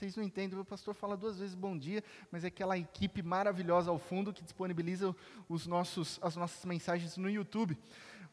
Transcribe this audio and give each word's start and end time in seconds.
vocês 0.00 0.16
não 0.16 0.24
entendem, 0.24 0.58
o 0.58 0.64
pastor 0.64 0.94
fala 0.94 1.14
duas 1.14 1.38
vezes 1.38 1.54
bom 1.54 1.76
dia, 1.76 2.02
mas 2.30 2.42
é 2.42 2.46
aquela 2.46 2.78
equipe 2.78 3.22
maravilhosa 3.22 3.90
ao 3.90 3.98
fundo 3.98 4.32
que 4.32 4.42
disponibiliza 4.42 5.14
os 5.46 5.66
nossos, 5.66 6.18
as 6.22 6.36
nossas 6.36 6.64
mensagens 6.64 7.18
no 7.18 7.28
YouTube. 7.28 7.76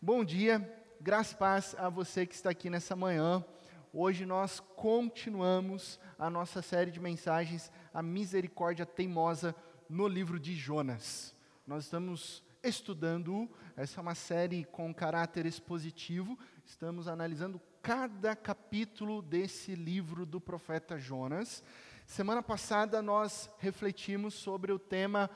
Bom 0.01 0.23
dia, 0.23 0.65
graças 1.01 1.33
paz 1.33 1.75
a 1.77 1.89
você 1.89 2.25
que 2.25 2.33
está 2.33 2.51
aqui 2.51 2.69
nessa 2.69 2.95
manhã. 2.95 3.43
Hoje 3.91 4.25
nós 4.25 4.61
continuamos 4.77 5.99
a 6.17 6.29
nossa 6.29 6.61
série 6.61 6.89
de 6.89 7.01
mensagens, 7.01 7.69
A 7.93 8.01
Misericórdia 8.01 8.85
Teimosa, 8.85 9.53
no 9.89 10.07
livro 10.07 10.39
de 10.39 10.55
Jonas. 10.55 11.35
Nós 11.67 11.83
estamos 11.83 12.41
estudando, 12.63 13.49
essa 13.75 13.99
é 13.99 14.01
uma 14.01 14.15
série 14.15 14.63
com 14.63 14.93
caráter 14.93 15.45
expositivo, 15.45 16.39
estamos 16.65 17.09
analisando 17.09 17.59
cada 17.87 18.35
capítulo 18.35 19.21
desse 19.21 19.73
livro 19.73 20.25
do 20.25 20.41
profeta 20.41 20.99
Jonas. 20.99 21.63
Semana 22.05 22.43
passada 22.43 23.01
nós 23.01 23.49
refletimos 23.59 24.33
sobre 24.33 24.73
o 24.73 24.77
tema 24.77 25.29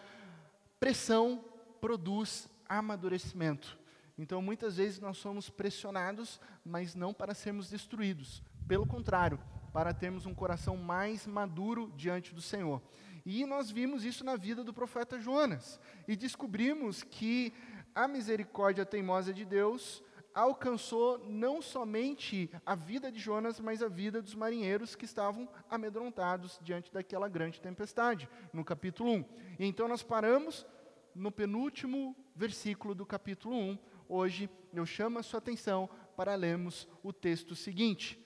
pressão 0.77 1.45
produz 1.79 2.49
amadurecimento. 2.67 3.79
Então, 4.17 4.41
muitas 4.41 4.75
vezes 4.75 4.99
nós 4.99 5.15
somos 5.15 5.49
pressionados, 5.49 6.41
mas 6.65 6.93
não 6.93 7.13
para 7.13 7.33
sermos 7.33 7.69
destruídos. 7.69 8.43
Pelo 8.67 8.85
contrário, 8.85 9.39
para 9.71 9.93
termos 9.93 10.25
um 10.25 10.35
coração 10.35 10.75
mais 10.75 11.25
maduro 11.25 11.89
diante 11.95 12.35
do 12.35 12.41
Senhor. 12.41 12.81
E 13.25 13.45
nós 13.45 13.71
vimos 13.71 14.03
isso 14.03 14.25
na 14.25 14.35
vida 14.35 14.61
do 14.61 14.73
profeta 14.73 15.17
Jonas. 15.17 15.79
E 16.05 16.17
descobrimos 16.17 17.01
que 17.01 17.53
a 17.95 18.09
misericórdia 18.09 18.85
teimosa 18.85 19.33
de 19.33 19.45
Deus 19.45 20.03
alcançou 20.33 21.17
não 21.27 21.61
somente 21.61 22.49
a 22.65 22.75
vida 22.75 23.11
de 23.11 23.19
Jonas, 23.19 23.59
mas 23.59 23.81
a 23.81 23.87
vida 23.87 24.21
dos 24.21 24.35
marinheiros 24.35 24.95
que 24.95 25.05
estavam 25.05 25.47
amedrontados 25.69 26.59
diante 26.61 26.91
daquela 26.91 27.27
grande 27.27 27.59
tempestade, 27.59 28.29
no 28.53 28.63
capítulo 28.63 29.11
1. 29.11 29.25
E 29.59 29.65
então 29.65 29.87
nós 29.87 30.03
paramos 30.03 30.65
no 31.13 31.31
penúltimo 31.31 32.15
versículo 32.35 32.95
do 32.95 33.05
capítulo 33.05 33.55
1. 33.55 33.77
Hoje 34.07 34.49
eu 34.73 34.85
chamo 34.85 35.19
a 35.19 35.23
sua 35.23 35.39
atenção 35.39 35.89
para 36.15 36.35
lermos 36.35 36.87
o 37.03 37.11
texto 37.11 37.55
seguinte. 37.55 38.19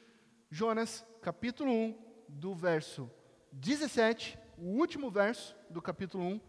Jonas, 0.49 1.05
capítulo 1.21 1.71
1, 1.71 2.05
do 2.27 2.53
verso 2.53 3.09
17, 3.51 4.37
o 4.57 4.77
último 4.79 5.09
verso 5.09 5.55
do 5.69 5.81
capítulo 5.81 6.23
1 6.23 6.41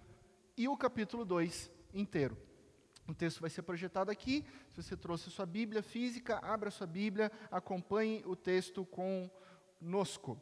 e 0.57 0.69
o 0.69 0.77
capítulo 0.77 1.25
2 1.25 1.71
inteiro. 1.93 2.37
O 3.09 3.15
texto 3.15 3.41
vai 3.41 3.51
ser 3.51 3.63
projetado 3.63 4.11
aqui. 4.11 4.45
Se 4.71 4.83
você 4.83 4.97
trouxe 4.97 5.31
sua 5.31 5.47
Bíblia 5.47 5.83
física, 5.83 6.39
abra 6.43 6.71
sua 6.71 6.87
Bíblia, 6.87 7.31
acompanhe 7.51 8.23
o 8.27 8.35
texto 8.35 8.85
conosco. 8.87 10.41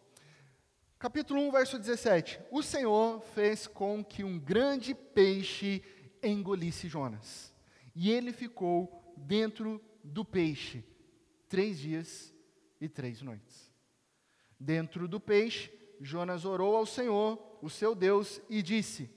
Capítulo 0.98 1.40
1, 1.48 1.52
verso 1.52 1.78
17. 1.78 2.40
O 2.50 2.62
Senhor 2.62 3.20
fez 3.34 3.66
com 3.66 4.02
que 4.02 4.24
um 4.24 4.38
grande 4.38 4.94
peixe 4.94 5.82
engolisse 6.22 6.88
Jonas. 6.88 7.52
E 7.94 8.10
ele 8.10 8.32
ficou 8.32 9.12
dentro 9.16 9.80
do 10.02 10.24
peixe 10.24 10.82
três 11.48 11.78
dias 11.78 12.34
e 12.80 12.88
três 12.88 13.20
noites. 13.20 13.70
Dentro 14.58 15.06
do 15.06 15.20
peixe, 15.20 15.70
Jonas 16.00 16.44
orou 16.44 16.76
ao 16.76 16.86
Senhor, 16.86 17.58
o 17.62 17.68
seu 17.68 17.94
Deus, 17.94 18.40
e 18.48 18.62
disse: 18.62 19.10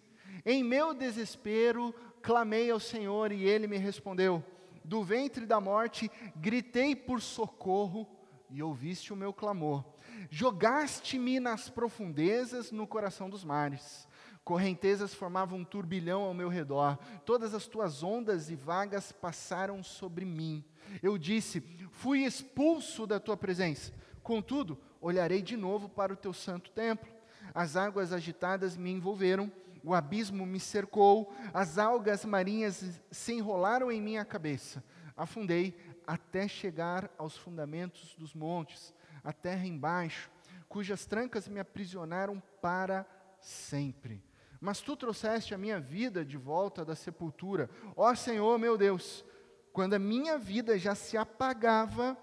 Em 0.45 0.63
meu 0.63 0.93
desespero, 0.93 1.95
clamei 2.27 2.69
ao 2.69 2.77
Senhor 2.77 3.31
e 3.31 3.45
ele 3.45 3.67
me 3.67 3.77
respondeu. 3.77 4.43
Do 4.83 5.01
ventre 5.01 5.45
da 5.45 5.61
morte 5.61 6.11
gritei 6.35 6.93
por 6.93 7.21
socorro 7.21 8.05
e 8.49 8.61
ouviste 8.61 9.13
o 9.13 9.15
meu 9.15 9.31
clamor. 9.31 9.85
Jogaste-me 10.29 11.39
nas 11.39 11.69
profundezas, 11.69 12.69
no 12.69 12.85
coração 12.85 13.29
dos 13.29 13.45
mares. 13.45 14.05
Correntezas 14.43 15.13
formavam 15.13 15.59
um 15.59 15.63
turbilhão 15.63 16.23
ao 16.23 16.33
meu 16.33 16.49
redor, 16.49 16.97
todas 17.25 17.53
as 17.53 17.65
tuas 17.65 18.03
ondas 18.03 18.49
e 18.49 18.55
vagas 18.55 19.13
passaram 19.13 19.81
sobre 19.81 20.25
mim. 20.25 20.65
Eu 21.01 21.17
disse: 21.17 21.61
Fui 21.91 22.25
expulso 22.25 23.07
da 23.07 23.21
tua 23.21 23.37
presença. 23.37 23.93
Contudo, 24.21 24.77
olharei 24.99 25.41
de 25.41 25.55
novo 25.55 25.87
para 25.87 26.11
o 26.11 26.17
teu 26.17 26.33
santo 26.33 26.71
templo. 26.71 27.09
As 27.53 27.77
águas 27.77 28.11
agitadas 28.11 28.75
me 28.75 28.91
envolveram 28.91 29.49
o 29.87 29.93
abismo 29.93 30.45
me 30.45 30.59
cercou, 30.59 31.33
as 31.53 31.77
algas 31.77 32.25
marinhas 32.25 33.01
se 33.09 33.31
enrolaram 33.31 33.89
em 33.89 34.01
minha 34.01 34.25
cabeça. 34.25 34.83
Afundei 35.15 35.77
até 36.05 36.45
chegar 36.45 37.09
aos 37.17 37.37
fundamentos 37.37 38.13
dos 38.15 38.33
montes, 38.33 38.93
a 39.23 39.31
terra 39.31 39.65
embaixo, 39.65 40.29
cujas 40.67 41.05
trancas 41.05 41.47
me 41.47 41.57
aprisionaram 41.57 42.43
para 42.61 43.07
sempre. 43.39 44.21
Mas 44.59 44.81
tu 44.81 44.93
trouxeste 44.93 45.55
a 45.55 45.57
minha 45.57 45.79
vida 45.79 46.25
de 46.25 46.35
volta 46.35 46.83
da 46.83 46.93
sepultura. 46.93 47.69
Ó 47.95 48.13
Senhor 48.13 48.59
meu 48.59 48.77
Deus, 48.77 49.23
quando 49.71 49.93
a 49.93 49.99
minha 49.99 50.37
vida 50.37 50.77
já 50.77 50.95
se 50.95 51.15
apagava, 51.15 52.17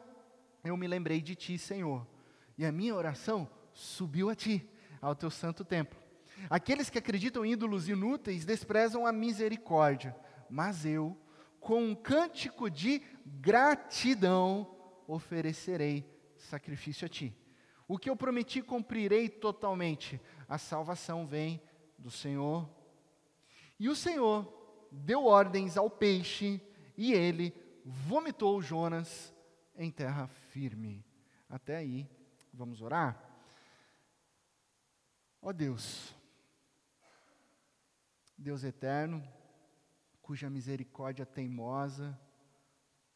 eu 0.62 0.76
me 0.76 0.86
lembrei 0.86 1.22
de 1.22 1.34
ti, 1.34 1.56
Senhor. 1.56 2.06
E 2.58 2.66
a 2.66 2.70
minha 2.70 2.94
oração 2.94 3.48
subiu 3.72 4.28
a 4.28 4.34
ti, 4.34 4.69
ao 5.00 5.14
teu 5.14 5.31
santo 5.31 5.64
templo. 5.64 6.03
Aqueles 6.50 6.90
que 6.90 6.98
acreditam 6.98 7.44
em 7.44 7.52
ídolos 7.52 7.88
inúteis 7.88 8.44
desprezam 8.44 9.06
a 9.06 9.12
misericórdia, 9.12 10.14
mas 10.48 10.84
eu, 10.84 11.16
com 11.60 11.82
um 11.82 11.94
cântico 11.94 12.70
de 12.70 13.02
gratidão, 13.24 14.74
oferecerei 15.06 16.06
sacrifício 16.36 17.06
a 17.06 17.08
ti. 17.08 17.34
O 17.86 17.98
que 17.98 18.08
eu 18.08 18.16
prometi 18.16 18.62
cumprirei 18.62 19.28
totalmente. 19.28 20.20
A 20.48 20.58
salvação 20.58 21.26
vem 21.26 21.60
do 21.98 22.10
Senhor. 22.10 22.68
E 23.78 23.88
o 23.88 23.96
Senhor 23.96 24.52
deu 24.90 25.24
ordens 25.26 25.76
ao 25.76 25.90
peixe, 25.90 26.60
e 26.96 27.12
ele 27.12 27.54
vomitou 27.84 28.62
Jonas 28.62 29.34
em 29.76 29.90
terra 29.90 30.26
firme. 30.26 31.04
Até 31.48 31.76
aí, 31.76 32.08
vamos 32.52 32.80
orar? 32.80 33.20
Ó 35.42 35.50
oh 35.50 35.52
Deus, 35.52 36.14
Deus 38.44 38.62
eterno, 38.62 39.27
cuja 40.21 40.50
misericórdia 40.50 41.25
teimosa 41.25 42.21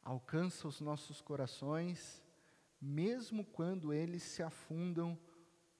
alcança 0.02 0.66
os 0.66 0.80
nossos 0.80 1.20
corações, 1.20 2.24
mesmo 2.80 3.44
quando 3.44 3.92
eles 3.92 4.22
se 4.22 4.42
afundam 4.42 5.18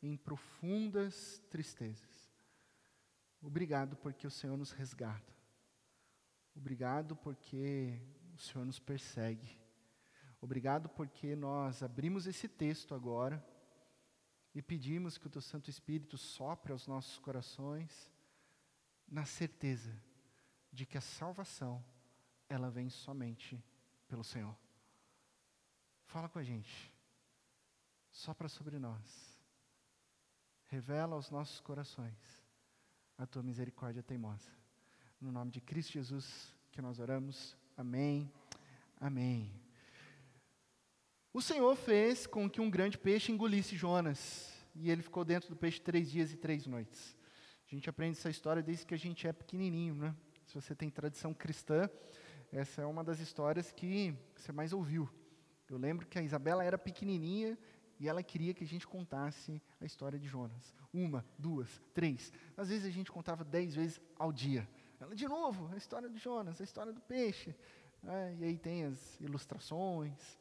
em 0.03 0.19
profundas 0.19 1.43
tristezas. 1.49 2.31
Obrigado 3.41 3.97
porque 3.97 4.27
o 4.27 4.31
Senhor 4.31 4.59
nos 4.59 4.73
resgata. 4.73 5.35
Obrigado 6.55 7.17
porque 7.17 7.99
o 8.35 8.39
Senhor 8.39 8.67
nos 8.67 8.79
persegue. 8.79 9.59
Obrigado 10.43 10.91
porque 10.91 11.35
nós 11.35 11.83
abrimos 11.83 12.27
esse 12.27 12.49
texto 12.49 12.95
agora 12.95 13.43
e 14.55 14.61
pedimos 14.61 15.17
que 15.17 15.27
o 15.27 15.31
Teu 15.31 15.41
Santo 15.41 15.71
Espírito 15.71 16.19
sopre 16.19 16.71
aos 16.71 16.87
nossos 16.87 17.19
corações 17.19 18.13
na 19.11 19.25
certeza 19.25 19.93
de 20.73 20.85
que 20.87 20.99
a 20.99 21.01
salvação 21.01 21.85
ela 22.49 22.71
vem 22.71 22.89
somente 22.89 23.63
pelo 24.07 24.25
Senhor. 24.25 24.57
Fala 26.07 26.29
com 26.29 26.39
a 26.39 26.43
gente. 26.43 26.93
Sopra 28.11 28.49
sobre 28.49 28.79
nós. 28.79 29.39
Revela 30.67 31.15
aos 31.15 31.31
nossos 31.31 31.61
corações 31.61 32.17
a 33.17 33.27
tua 33.27 33.43
misericórdia 33.43 34.03
teimosa. 34.03 34.51
No 35.21 35.33
nome 35.33 35.51
de 35.51 35.61
Cristo 35.61 35.93
Jesus 35.93 36.55
que 36.71 36.81
nós 36.81 36.99
oramos. 36.99 37.57
Amém. 37.77 38.31
Amém. 39.01 39.53
O 41.33 41.43
Senhor 41.43 41.75
fez 41.77 42.27
com 42.27 42.49
que 42.49 42.61
um 42.61 42.71
grande 42.71 42.97
peixe 42.97 43.31
engolisse 43.31 43.77
Jonas, 43.77 44.53
e 44.75 44.91
ele 44.91 45.03
ficou 45.03 45.25
dentro 45.25 45.49
do 45.49 45.57
peixe 45.57 45.81
três 45.81 46.11
dias 46.11 46.33
e 46.33 46.37
três 46.37 46.67
noites. 46.67 47.18
A 47.71 47.75
gente 47.75 47.91
aprende 47.91 48.17
essa 48.17 48.31
história 48.31 48.63
desde 48.63 48.87
que 48.87 48.95
a 48.95 48.99
gente 48.99 49.29
é 49.29 49.33
pequenininho, 49.33 49.95
né? 49.95 50.15
Se 50.47 50.55
você 50.55 50.75
tem 50.75 50.89
tradição 50.89 51.35
cristã, 51.35 51.89
essa 52.51 52.81
é 52.81 52.87
uma 52.87 53.05
das 53.05 53.21
histórias 53.21 53.71
que 53.71 54.17
você 54.35 54.51
mais 54.51 54.73
ouviu. 54.73 55.07
Eu 55.69 55.77
lembro 55.77 56.07
que 56.07 56.19
a 56.19 56.23
Isabela 56.23 56.65
era 56.65 56.79
pequenininha 56.79 57.59
e 58.01 58.09
ela 58.09 58.23
queria 58.23 58.55
que 58.55 58.65
a 58.65 58.67
gente 58.67 58.87
contasse 58.87 59.61
a 59.79 59.85
história 59.85 60.19
de 60.19 60.27
Jonas. 60.27 60.75
Uma, 60.95 61.23
duas, 61.39 61.69
três. 61.93 62.33
Às 62.57 62.71
vezes 62.71 62.87
a 62.87 62.91
gente 62.91 63.13
contava 63.13 63.45
dez 63.45 63.75
vezes 63.75 64.01
ao 64.19 64.33
dia. 64.33 64.67
Ela, 64.99 65.15
de 65.15 65.29
novo, 65.29 65.69
a 65.71 65.77
história 65.77 66.09
de 66.09 66.17
Jonas, 66.17 66.63
a 66.63 66.65
história 66.65 66.91
do 66.91 67.03
peixe. 67.03 67.55
É, 68.03 68.35
e 68.39 68.45
aí 68.45 68.57
tem 68.57 68.85
as 68.85 69.21
ilustrações. 69.21 70.39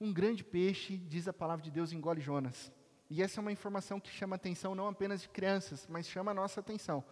Um 0.00 0.12
grande 0.12 0.42
peixe, 0.42 0.96
diz 0.96 1.28
a 1.28 1.32
palavra 1.32 1.64
de 1.64 1.70
Deus, 1.70 1.92
engole 1.92 2.20
Jonas. 2.20 2.72
E 3.08 3.22
essa 3.22 3.40
é 3.40 3.42
uma 3.42 3.52
informação 3.52 4.00
que 4.00 4.10
chama 4.10 4.34
a 4.34 4.36
atenção 4.36 4.74
não 4.74 4.88
apenas 4.88 5.22
de 5.22 5.28
crianças, 5.28 5.86
mas 5.88 6.08
chama 6.08 6.32
a 6.32 6.34
nossa 6.34 6.60
atenção. 6.60 7.04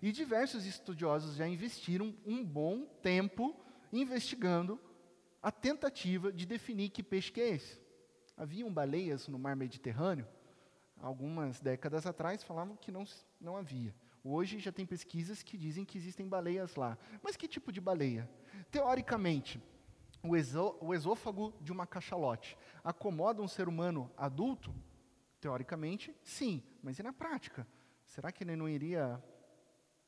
E 0.00 0.12
diversos 0.12 0.64
estudiosos 0.64 1.36
já 1.36 1.46
investiram 1.46 2.14
um 2.24 2.44
bom 2.44 2.84
tempo 3.02 3.56
investigando 3.92 4.78
a 5.42 5.50
tentativa 5.50 6.32
de 6.32 6.46
definir 6.46 6.90
que 6.90 7.02
peixe 7.02 7.32
que 7.32 7.40
é 7.40 7.50
esse. 7.50 7.80
Haviam 8.36 8.72
baleias 8.72 9.26
no 9.26 9.38
mar 9.38 9.56
Mediterrâneo? 9.56 10.26
algumas 11.00 11.60
décadas 11.60 12.06
atrás, 12.06 12.42
falavam 12.42 12.76
que 12.76 12.92
não, 12.92 13.04
não 13.40 13.56
havia. 13.56 13.94
Hoje 14.22 14.58
já 14.58 14.70
tem 14.70 14.84
pesquisas 14.84 15.42
que 15.42 15.56
dizem 15.56 15.84
que 15.84 15.96
existem 15.96 16.28
baleias 16.28 16.76
lá. 16.76 16.98
Mas 17.22 17.36
que 17.36 17.48
tipo 17.48 17.72
de 17.72 17.80
baleia? 17.80 18.28
Teoricamente, 18.70 19.60
o, 20.22 20.32
o 20.84 20.94
esôfago 20.94 21.54
de 21.60 21.72
uma 21.72 21.86
cachalote 21.86 22.56
acomoda 22.84 23.42
um 23.42 23.48
ser 23.48 23.66
humano 23.66 24.10
adulto? 24.16 24.74
Teoricamente, 25.40 26.14
sim. 26.22 26.62
Mas 26.82 26.98
e 26.98 27.02
na 27.02 27.12
prática? 27.12 27.66
Será 28.04 28.30
que 28.30 28.44
ele 28.44 28.56
não 28.56 28.68
iria 28.68 29.22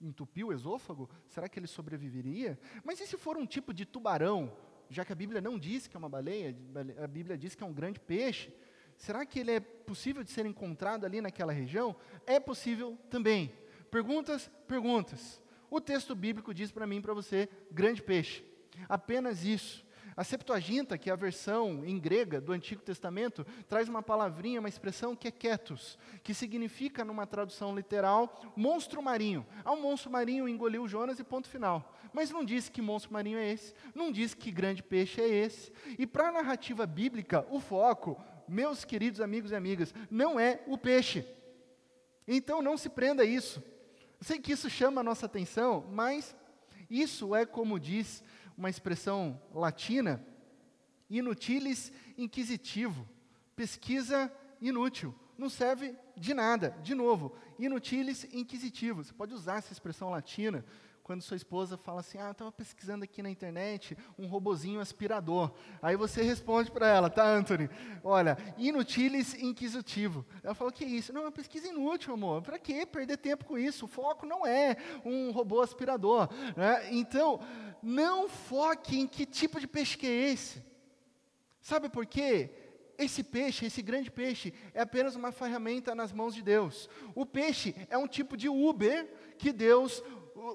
entupir 0.00 0.44
o 0.44 0.52
esôfago? 0.52 1.08
Será 1.28 1.48
que 1.48 1.58
ele 1.58 1.66
sobreviveria? 1.66 2.58
Mas 2.84 3.00
e 3.00 3.06
se 3.06 3.16
for 3.16 3.36
um 3.36 3.46
tipo 3.46 3.72
de 3.72 3.86
tubarão? 3.86 4.54
Já 4.90 5.04
que 5.04 5.12
a 5.12 5.16
Bíblia 5.16 5.40
não 5.40 5.58
diz 5.58 5.86
que 5.86 5.96
é 5.96 5.98
uma 5.98 6.08
baleia, 6.08 6.54
a 7.02 7.06
Bíblia 7.06 7.38
diz 7.38 7.54
que 7.54 7.62
é 7.62 7.66
um 7.66 7.72
grande 7.72 7.98
peixe. 7.98 8.52
Será 8.96 9.24
que 9.24 9.38
ele 9.38 9.52
é 9.52 9.60
possível 9.60 10.22
de 10.22 10.30
ser 10.30 10.44
encontrado 10.44 11.06
ali 11.06 11.20
naquela 11.20 11.52
região? 11.52 11.96
É 12.26 12.38
possível 12.38 12.98
também. 13.08 13.54
Perguntas, 13.90 14.50
perguntas. 14.68 15.40
O 15.70 15.80
texto 15.80 16.14
bíblico 16.14 16.52
diz 16.52 16.70
para 16.70 16.86
mim 16.86 16.96
e 16.96 17.00
para 17.00 17.14
você, 17.14 17.48
grande 17.70 18.02
peixe. 18.02 18.44
Apenas 18.88 19.44
isso. 19.44 19.84
A 20.16 20.24
Septuaginta, 20.24 20.98
que 20.98 21.08
é 21.08 21.12
a 21.12 21.16
versão 21.16 21.84
em 21.84 21.98
grega 21.98 22.40
do 22.40 22.52
Antigo 22.52 22.82
Testamento, 22.82 23.46
traz 23.68 23.88
uma 23.88 24.02
palavrinha, 24.02 24.60
uma 24.60 24.68
expressão 24.68 25.16
que 25.16 25.28
é 25.28 25.30
ketos, 25.30 25.98
que 26.22 26.34
significa, 26.34 27.04
numa 27.04 27.26
tradução 27.26 27.74
literal, 27.74 28.40
monstro 28.54 29.02
marinho. 29.02 29.46
Ah, 29.64 29.72
um 29.72 29.80
monstro 29.80 30.10
marinho 30.10 30.48
engoliu 30.48 30.86
Jonas 30.86 31.18
e 31.18 31.24
ponto 31.24 31.48
final. 31.48 31.94
Mas 32.12 32.30
não 32.30 32.44
diz 32.44 32.68
que 32.68 32.82
monstro 32.82 33.12
marinho 33.12 33.38
é 33.38 33.50
esse, 33.50 33.74
não 33.94 34.12
diz 34.12 34.34
que 34.34 34.50
grande 34.50 34.82
peixe 34.82 35.20
é 35.20 35.28
esse. 35.28 35.72
E 35.98 36.06
para 36.06 36.28
a 36.28 36.32
narrativa 36.32 36.86
bíblica, 36.86 37.46
o 37.50 37.58
foco, 37.58 38.20
meus 38.46 38.84
queridos 38.84 39.20
amigos 39.20 39.50
e 39.50 39.54
amigas, 39.54 39.94
não 40.10 40.38
é 40.38 40.60
o 40.66 40.76
peixe. 40.76 41.26
Então 42.28 42.60
não 42.60 42.76
se 42.76 42.88
prenda 42.88 43.22
a 43.22 43.26
isso. 43.26 43.62
Sei 44.20 44.38
que 44.38 44.52
isso 44.52 44.68
chama 44.68 45.00
a 45.00 45.04
nossa 45.04 45.26
atenção, 45.26 45.86
mas 45.90 46.36
isso 46.88 47.34
é 47.34 47.46
como 47.46 47.80
diz 47.80 48.22
uma 48.56 48.70
expressão 48.70 49.40
latina, 49.52 50.24
inutilis 51.08 51.92
inquisitivo, 52.16 53.08
pesquisa 53.54 54.32
inútil, 54.60 55.14
não 55.36 55.48
serve 55.48 55.96
de 56.16 56.32
nada. 56.34 56.70
De 56.82 56.94
novo, 56.94 57.34
inutilis 57.58 58.24
inquisitivo. 58.32 59.02
Você 59.02 59.12
pode 59.12 59.34
usar 59.34 59.56
essa 59.58 59.72
expressão 59.72 60.10
latina 60.10 60.64
quando 61.02 61.22
sua 61.22 61.36
esposa 61.36 61.76
fala 61.76 62.00
assim: 62.00 62.18
Ah, 62.18 62.26
eu 62.26 62.32
estava 62.32 62.52
pesquisando 62.52 63.04
aqui 63.04 63.22
na 63.22 63.30
internet 63.30 63.96
um 64.18 64.26
robozinho 64.26 64.80
aspirador. 64.80 65.52
Aí 65.80 65.96
você 65.96 66.22
responde 66.22 66.70
para 66.70 66.88
ela, 66.88 67.10
tá, 67.10 67.26
Anthony? 67.26 67.68
Olha, 68.04 68.36
inutilis 68.56 69.34
inquisitivo. 69.34 70.24
Ela 70.42 70.54
fala: 70.54 70.70
O 70.70 70.72
que 70.72 70.84
é 70.84 70.88
isso? 70.88 71.12
Não, 71.12 71.26
é 71.26 71.30
pesquisa 71.30 71.68
inútil, 71.68 72.14
amor. 72.14 72.42
Para 72.42 72.58
que 72.58 72.86
perder 72.86 73.16
tempo 73.16 73.44
com 73.44 73.58
isso? 73.58 73.84
O 73.86 73.88
foco 73.88 74.26
não 74.26 74.46
é 74.46 74.76
um 75.04 75.30
robô 75.32 75.60
aspirador. 75.60 76.28
Né? 76.56 76.88
Então, 76.92 77.40
não 77.82 78.28
foque 78.28 78.98
em 78.98 79.06
que 79.06 79.26
tipo 79.26 79.58
de 79.58 79.66
peixe 79.66 79.98
que 79.98 80.06
é 80.06 80.30
esse. 80.30 80.62
Sabe 81.60 81.88
por 81.88 82.06
quê? 82.06 82.50
Esse 82.98 83.24
peixe, 83.24 83.66
esse 83.66 83.82
grande 83.82 84.10
peixe, 84.10 84.52
é 84.74 84.82
apenas 84.82 85.16
uma 85.16 85.32
ferramenta 85.32 85.94
nas 85.94 86.12
mãos 86.12 86.34
de 86.34 86.42
Deus. 86.42 86.88
O 87.14 87.26
peixe 87.26 87.74
é 87.90 87.98
um 87.98 88.06
tipo 88.06 88.36
de 88.36 88.48
Uber 88.48 89.08
que 89.38 89.52
Deus 89.52 90.02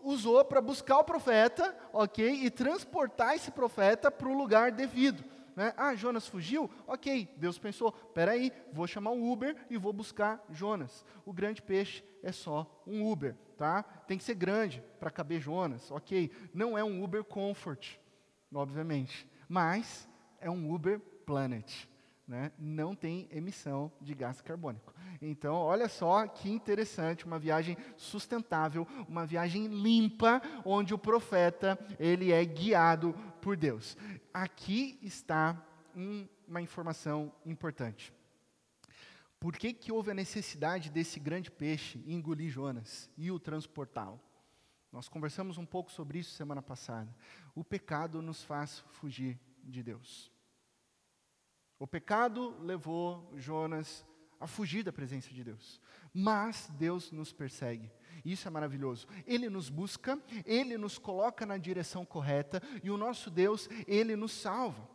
usou 0.04 0.44
para 0.46 0.62
buscar 0.62 1.00
o 1.00 1.04
profeta, 1.04 1.76
ok? 1.94 2.46
E 2.46 2.50
transportar 2.50 3.36
esse 3.36 3.52
profeta 3.52 4.12
para 4.12 4.28
o 4.28 4.38
lugar 4.38 4.72
devido. 4.72 5.24
Né? 5.56 5.74
Ah, 5.76 5.96
Jonas 5.96 6.28
fugiu? 6.28 6.70
Ok, 6.86 7.28
Deus 7.36 7.58
pensou, 7.58 7.92
peraí, 7.92 8.52
vou 8.72 8.86
chamar 8.86 9.10
um 9.10 9.32
Uber 9.32 9.56
e 9.72 9.78
vou 9.78 9.92
buscar 9.92 10.44
Jonas. 10.52 11.04
O 11.26 11.34
grande 11.34 11.64
peixe 11.64 12.04
é 12.22 12.32
só 12.32 12.84
um 12.86 13.10
Uber, 13.10 13.36
tá? 13.58 13.82
Tem 13.82 14.20
que 14.20 14.24
ser 14.24 14.36
grande 14.36 14.84
para 15.00 15.10
caber 15.10 15.42
Jonas, 15.42 15.90
ok? 15.90 16.32
Não 16.54 16.78
é 16.78 16.84
um 16.84 17.04
Uber 17.04 17.24
Comfort, 17.24 17.96
obviamente, 18.54 19.28
mas 19.50 20.08
é 20.40 20.48
um 20.48 20.72
Uber 20.72 21.00
Planet, 21.26 21.88
né? 22.28 22.52
Não 22.60 22.96
tem 22.96 23.28
emissão 23.32 23.92
de 24.00 24.14
gás 24.14 24.42
carbônico. 24.42 24.94
Então, 25.22 25.56
olha 25.56 25.90
só 25.90 26.28
que 26.28 26.50
interessante, 26.50 27.26
uma 27.26 27.40
viagem 27.40 27.78
sustentável, 27.96 28.88
uma 29.08 29.26
viagem 29.26 29.68
limpa, 29.68 30.42
onde 30.64 30.94
o 30.94 30.98
profeta, 30.98 31.78
ele 32.00 32.32
é 32.32 32.44
guiado 32.46 33.14
por 33.42 33.58
Deus. 33.58 33.98
Aqui 34.34 35.00
está 35.02 35.62
um, 35.96 36.28
uma 36.48 36.62
informação 36.62 37.32
importante. 37.46 38.14
Por 39.40 39.56
que, 39.56 39.74
que 39.74 39.92
houve 39.92 40.12
a 40.12 40.16
necessidade 40.16 40.90
desse 40.90 41.20
grande 41.20 41.52
peixe 41.52 42.04
engolir 42.08 42.50
Jonas 42.50 43.10
e 43.18 43.32
o 43.32 43.40
transportá-lo? 43.40 44.20
Nós 44.92 45.08
conversamos 45.08 45.58
um 45.58 45.66
pouco 45.66 45.92
sobre 45.92 46.20
isso 46.20 46.32
semana 46.32 46.62
passada. 46.62 47.14
O 47.54 47.64
pecado 47.64 48.22
nos 48.22 48.44
faz 48.44 48.80
fugir 48.90 49.40
de 49.64 49.84
Deus. 49.84 50.32
O 51.78 51.86
pecado 51.86 52.56
levou 52.62 53.32
Jonas 53.36 54.04
a 54.40 54.48
fugir 54.48 54.84
da 54.84 54.92
presença 54.92 55.30
de 55.34 55.44
Deus. 55.44 55.82
Mas 56.14 56.70
Deus 56.78 57.12
nos 57.12 57.32
persegue. 57.32 57.92
Isso 58.24 58.48
é 58.48 58.52
maravilhoso. 58.52 59.08
Ele 59.26 59.50
nos 59.50 59.70
busca, 59.70 60.20
ele 60.46 60.78
nos 60.78 60.98
coloca 60.98 61.46
na 61.46 61.58
direção 61.58 62.06
correta 62.06 62.62
e 62.84 62.90
o 62.90 62.98
nosso 62.98 63.30
Deus, 63.30 63.70
ele 63.88 64.16
nos 64.16 64.32
salva. 64.32 64.90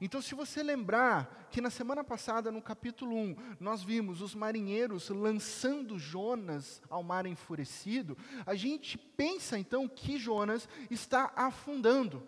Então, 0.00 0.22
se 0.22 0.34
você 0.34 0.62
lembrar 0.62 1.48
que 1.50 1.60
na 1.60 1.70
semana 1.70 2.04
passada, 2.04 2.52
no 2.52 2.62
capítulo 2.62 3.16
1, 3.16 3.36
nós 3.58 3.82
vimos 3.82 4.20
os 4.20 4.34
marinheiros 4.34 5.08
lançando 5.08 5.98
Jonas 5.98 6.80
ao 6.88 7.02
mar 7.02 7.26
enfurecido, 7.26 8.16
a 8.46 8.54
gente 8.54 8.96
pensa 8.96 9.58
então 9.58 9.88
que 9.88 10.18
Jonas 10.18 10.68
está 10.88 11.32
afundando 11.34 12.26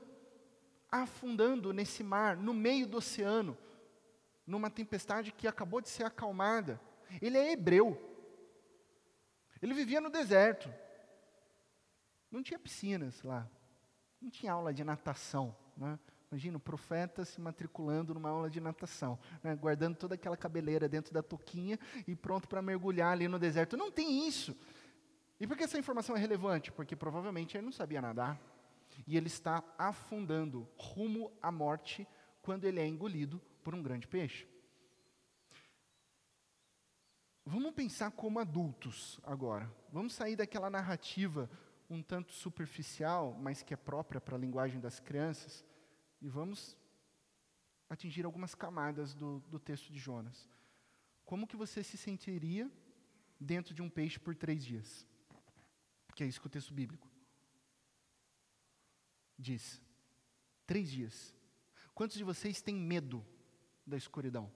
afundando 0.90 1.72
nesse 1.72 2.02
mar, 2.02 2.36
no 2.36 2.52
meio 2.52 2.86
do 2.86 2.96
oceano 2.96 3.56
numa 4.50 4.68
tempestade 4.68 5.32
que 5.32 5.46
acabou 5.46 5.80
de 5.80 5.88
ser 5.88 6.04
acalmada. 6.04 6.80
Ele 7.22 7.38
é 7.38 7.52
hebreu. 7.52 7.98
Ele 9.62 9.72
vivia 9.72 10.00
no 10.00 10.10
deserto. 10.10 10.72
Não 12.30 12.42
tinha 12.42 12.58
piscinas 12.58 13.22
lá. 13.22 13.48
Não 14.20 14.28
tinha 14.28 14.52
aula 14.52 14.74
de 14.74 14.82
natação. 14.82 15.56
Né? 15.76 15.98
Imagina 16.30 16.56
o 16.56 16.60
profeta 16.60 17.24
se 17.24 17.40
matriculando 17.40 18.12
numa 18.12 18.28
aula 18.28 18.50
de 18.50 18.60
natação, 18.60 19.18
né? 19.42 19.54
guardando 19.54 19.96
toda 19.96 20.14
aquela 20.14 20.36
cabeleira 20.36 20.88
dentro 20.88 21.12
da 21.12 21.22
toquinha 21.22 21.78
e 22.06 22.14
pronto 22.14 22.48
para 22.48 22.60
mergulhar 22.60 23.12
ali 23.12 23.28
no 23.28 23.38
deserto. 23.38 23.76
Não 23.76 23.90
tem 23.90 24.26
isso. 24.26 24.56
E 25.38 25.46
por 25.46 25.56
que 25.56 25.64
essa 25.64 25.78
informação 25.78 26.16
é 26.16 26.18
relevante? 26.18 26.70
Porque 26.70 26.94
provavelmente 26.94 27.56
ele 27.56 27.64
não 27.64 27.72
sabia 27.72 28.02
nadar. 28.02 28.38
E 29.06 29.16
ele 29.16 29.28
está 29.28 29.62
afundando 29.78 30.68
rumo 30.76 31.32
à 31.40 31.50
morte 31.50 32.06
quando 32.42 32.64
ele 32.64 32.80
é 32.80 32.86
engolido 32.86 33.40
por 33.60 33.74
um 33.74 33.82
grande 33.82 34.06
peixe. 34.06 34.46
Vamos 37.44 37.72
pensar 37.72 38.10
como 38.12 38.38
adultos 38.38 39.18
agora. 39.22 39.70
Vamos 39.92 40.12
sair 40.12 40.36
daquela 40.36 40.70
narrativa 40.70 41.50
um 41.88 42.02
tanto 42.02 42.32
superficial, 42.32 43.36
mas 43.40 43.62
que 43.62 43.74
é 43.74 43.76
própria 43.76 44.20
para 44.20 44.36
a 44.36 44.38
linguagem 44.38 44.80
das 44.80 45.00
crianças, 45.00 45.64
e 46.20 46.28
vamos 46.28 46.76
atingir 47.88 48.24
algumas 48.24 48.54
camadas 48.54 49.14
do, 49.14 49.40
do 49.48 49.58
texto 49.58 49.92
de 49.92 49.98
Jonas. 49.98 50.48
Como 51.24 51.46
que 51.46 51.56
você 51.56 51.82
se 51.82 51.96
sentiria 51.96 52.70
dentro 53.40 53.74
de 53.74 53.82
um 53.82 53.90
peixe 53.90 54.20
por 54.20 54.36
três 54.36 54.64
dias? 54.64 55.04
Porque 56.06 56.22
é 56.22 56.26
isso 56.26 56.40
que 56.40 56.46
o 56.46 56.50
texto 56.50 56.72
bíblico 56.72 57.10
diz. 59.36 59.82
Três 60.66 60.90
dias. 60.90 61.34
Quantos 61.94 62.16
de 62.16 62.22
vocês 62.22 62.62
têm 62.62 62.76
medo 62.76 63.26
da 63.86 63.96
escuridão. 63.96 64.50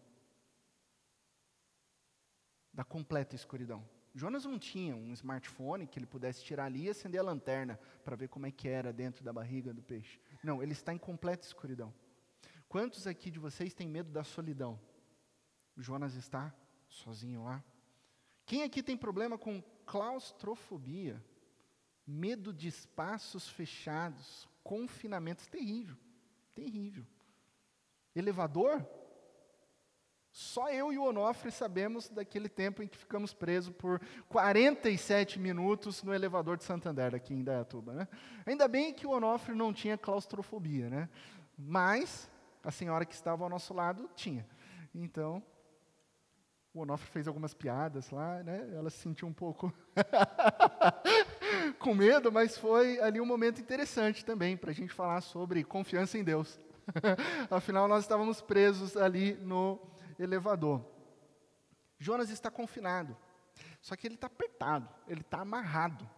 Da 2.72 2.84
completa 2.84 3.34
escuridão. 3.34 3.88
Jonas 4.14 4.44
não 4.44 4.58
tinha 4.58 4.94
um 4.94 5.12
smartphone 5.12 5.86
que 5.86 5.98
ele 5.98 6.06
pudesse 6.06 6.44
tirar 6.44 6.66
ali 6.66 6.84
e 6.84 6.90
acender 6.90 7.20
a 7.20 7.24
lanterna 7.24 7.78
para 8.04 8.14
ver 8.14 8.28
como 8.28 8.46
é 8.46 8.50
que 8.50 8.68
era 8.68 8.92
dentro 8.92 9.24
da 9.24 9.32
barriga 9.32 9.74
do 9.74 9.82
peixe. 9.82 10.20
Não, 10.42 10.62
ele 10.62 10.72
está 10.72 10.92
em 10.92 10.98
completa 10.98 11.44
escuridão. 11.44 11.92
Quantos 12.68 13.06
aqui 13.06 13.30
de 13.30 13.40
vocês 13.40 13.74
têm 13.74 13.88
medo 13.88 14.12
da 14.12 14.22
solidão? 14.22 14.80
Jonas 15.76 16.14
está 16.14 16.54
sozinho 16.88 17.42
lá. 17.42 17.62
Quem 18.46 18.62
aqui 18.62 18.82
tem 18.82 18.96
problema 18.96 19.36
com 19.36 19.60
claustrofobia? 19.84 21.22
Medo 22.06 22.52
de 22.52 22.68
espaços 22.68 23.48
fechados, 23.48 24.48
confinamentos, 24.62 25.46
terrível, 25.48 25.96
terrível. 26.54 27.04
Elevador? 28.14 28.86
Só 30.34 30.68
eu 30.68 30.92
e 30.92 30.98
o 30.98 31.04
Onofre 31.04 31.52
sabemos 31.52 32.08
daquele 32.08 32.48
tempo 32.48 32.82
em 32.82 32.88
que 32.88 32.98
ficamos 32.98 33.32
presos 33.32 33.72
por 33.72 34.00
47 34.28 35.38
minutos 35.38 36.02
no 36.02 36.12
elevador 36.12 36.56
de 36.56 36.64
Santander, 36.64 37.14
aqui 37.14 37.32
em 37.32 37.44
Dayatuba. 37.44 37.92
Né? 37.92 38.08
Ainda 38.44 38.66
bem 38.66 38.92
que 38.92 39.06
o 39.06 39.10
Onofre 39.10 39.54
não 39.54 39.72
tinha 39.72 39.96
claustrofobia, 39.96 40.90
né? 40.90 41.08
mas 41.56 42.28
a 42.64 42.72
senhora 42.72 43.04
que 43.04 43.14
estava 43.14 43.44
ao 43.44 43.48
nosso 43.48 43.72
lado 43.72 44.10
tinha. 44.16 44.44
Então, 44.92 45.40
O 46.72 46.80
Onofre 46.80 47.08
fez 47.12 47.28
algumas 47.28 47.54
piadas 47.54 48.10
lá, 48.10 48.42
né? 48.42 48.68
Ela 48.74 48.90
se 48.90 48.98
sentiu 48.98 49.28
um 49.28 49.32
pouco 49.32 49.72
com 51.78 51.94
medo, 51.94 52.32
mas 52.32 52.58
foi 52.58 53.00
ali 53.00 53.20
um 53.20 53.24
momento 53.24 53.60
interessante 53.60 54.24
também 54.24 54.56
para 54.56 54.72
a 54.72 54.74
gente 54.74 54.92
falar 54.92 55.20
sobre 55.20 55.62
confiança 55.62 56.18
em 56.18 56.24
Deus. 56.24 56.58
Afinal, 57.48 57.86
nós 57.86 58.02
estávamos 58.02 58.42
presos 58.42 58.96
ali 58.96 59.34
no 59.34 59.93
elevador. 60.18 60.84
Jonas 61.98 62.30
está 62.30 62.50
confinado, 62.50 63.16
só 63.80 63.96
que 63.96 64.06
ele 64.06 64.14
está 64.14 64.26
apertado, 64.26 64.88
ele 65.06 65.20
está 65.20 65.40
amarrado. 65.40 66.08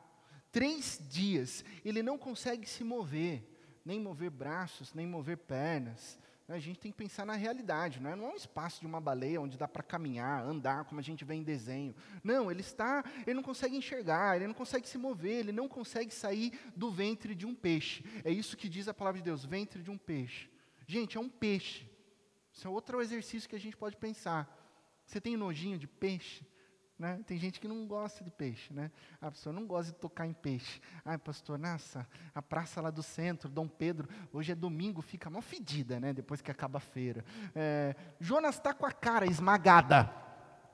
Três 0.51 1.01
dias, 1.11 1.65
ele 1.85 2.03
não 2.03 2.17
consegue 2.17 2.67
se 2.67 2.83
mover, 2.83 3.45
nem 3.85 4.01
mover 4.01 4.31
braços, 4.31 4.95
nem 4.95 5.07
mover 5.07 5.37
pernas. 5.37 6.19
A 6.49 6.61
gente 6.61 6.79
tem 6.79 6.93
que 6.93 6.99
pensar 6.99 7.27
na 7.27 7.35
realidade, 7.35 8.01
não 8.01 8.09
é, 8.09 8.15
não 8.15 8.27
é 8.27 8.33
um 8.33 8.37
espaço 8.37 8.81
de 8.81 8.87
uma 8.87 9.01
baleia 9.01 9.41
onde 9.41 9.59
dá 9.59 9.67
para 9.67 9.83
caminhar, 9.83 10.45
andar, 10.45 10.85
como 10.85 11.01
a 11.01 11.03
gente 11.03 11.25
vê 11.25 11.35
em 11.35 11.43
desenho. 11.43 11.93
Não, 12.23 12.51
ele 12.51 12.61
está, 12.61 13.05
ele 13.27 13.35
não 13.35 13.43
consegue 13.43 13.77
enxergar, 13.77 14.37
ele 14.37 14.47
não 14.47 14.55
consegue 14.55 14.89
se 14.89 14.97
mover, 14.97 15.41
ele 15.41 15.53
não 15.53 15.69
consegue 15.69 16.15
sair 16.15 16.57
do 16.77 16.89
ventre 16.89 17.35
de 17.35 17.45
um 17.45 17.55
peixe. 17.55 18.05
É 18.25 18.31
isso 18.31 18.57
que 18.57 18.69
diz 18.69 18.87
a 18.87 18.95
palavra 18.95 19.19
de 19.19 19.25
Deus, 19.25 19.45
ventre 19.45 19.83
de 19.83 19.91
um 19.91 19.99
peixe. 19.99 20.49
Gente, 20.87 21.17
é 21.17 21.21
um 21.21 21.29
peixe. 21.29 21.85
Isso 22.57 22.67
é 22.67 22.71
outro 22.71 23.03
exercício 23.03 23.47
que 23.51 23.55
a 23.55 23.61
gente 23.61 23.77
pode 23.77 23.99
pensar. 23.99 24.51
Você 25.05 25.21
tem 25.21 25.37
nojinho 25.37 25.77
de 25.77 25.87
peixe? 25.87 26.43
Né? 26.99 27.21
Tem 27.27 27.39
gente 27.39 27.61
que 27.61 27.69
não 27.69 27.87
gosta 27.87 28.25
de 28.25 28.31
peixe, 28.31 28.73
né? 28.73 28.91
A 29.21 29.31
pessoa 29.31 29.53
não 29.53 29.67
gosta 29.67 29.93
de 29.93 29.99
tocar 29.99 30.27
em 30.27 30.33
peixe. 30.33 30.81
Ai, 31.05 31.19
pastor, 31.19 31.59
nossa, 31.59 32.09
a 32.35 32.41
praça 32.41 32.81
lá 32.81 32.89
do 32.89 33.03
centro, 33.03 33.51
Dom 33.51 33.69
Pedro, 33.69 34.09
hoje 34.33 34.53
é 34.53 34.55
domingo, 34.55 35.03
fica 35.03 35.29
mal 35.29 35.43
fedida, 35.43 36.01
né? 36.01 36.15
Depois 36.15 36.41
que 36.41 36.51
acaba 36.51 36.79
a 36.79 36.81
feira. 36.81 37.23
É, 37.55 37.95
Jonas 38.19 38.55
está 38.55 38.73
com 38.73 38.87
a 38.87 38.93
cara 38.93 39.27
esmagada, 39.27 40.11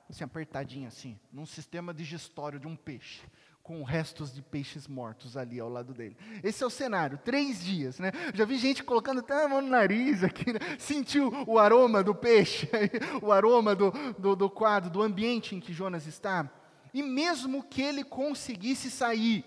assim, 0.09 0.23
apertadinha 0.23 0.87
assim, 0.87 1.19
num 1.33 1.45
sistema 1.45 1.93
digestório 1.93 2.61
de 2.61 2.65
um 2.67 2.77
peixe 2.77 3.27
com 3.63 3.81
restos 3.81 4.33
de 4.33 4.41
peixes 4.41 4.89
mortos 4.89 5.37
ali 5.37 5.57
ao 5.57 5.69
lado 5.69 5.93
dele. 5.93 6.17
Esse 6.43 6.63
é 6.63 6.67
o 6.67 6.69
cenário, 6.69 7.17
três 7.17 7.63
dias, 7.63 7.97
né? 7.97 8.11
Já 8.33 8.43
vi 8.43 8.57
gente 8.57 8.83
colocando 8.83 9.21
até 9.21 9.45
a 9.45 9.47
mão 9.47 9.61
no 9.61 9.69
nariz 9.69 10.21
aqui, 10.21 10.51
né? 10.51 10.59
sentiu 10.77 11.31
o 11.47 11.57
aroma 11.57 12.03
do 12.03 12.13
peixe, 12.13 12.69
o 13.23 13.31
aroma 13.31 13.73
do, 13.73 13.91
do, 14.19 14.35
do 14.35 14.49
quadro, 14.49 14.89
do 14.89 15.01
ambiente 15.01 15.55
em 15.55 15.61
que 15.61 15.71
Jonas 15.71 16.05
está. 16.05 16.51
E 16.93 17.01
mesmo 17.01 17.63
que 17.63 17.81
ele 17.81 18.03
conseguisse 18.03 18.91
sair, 18.91 19.45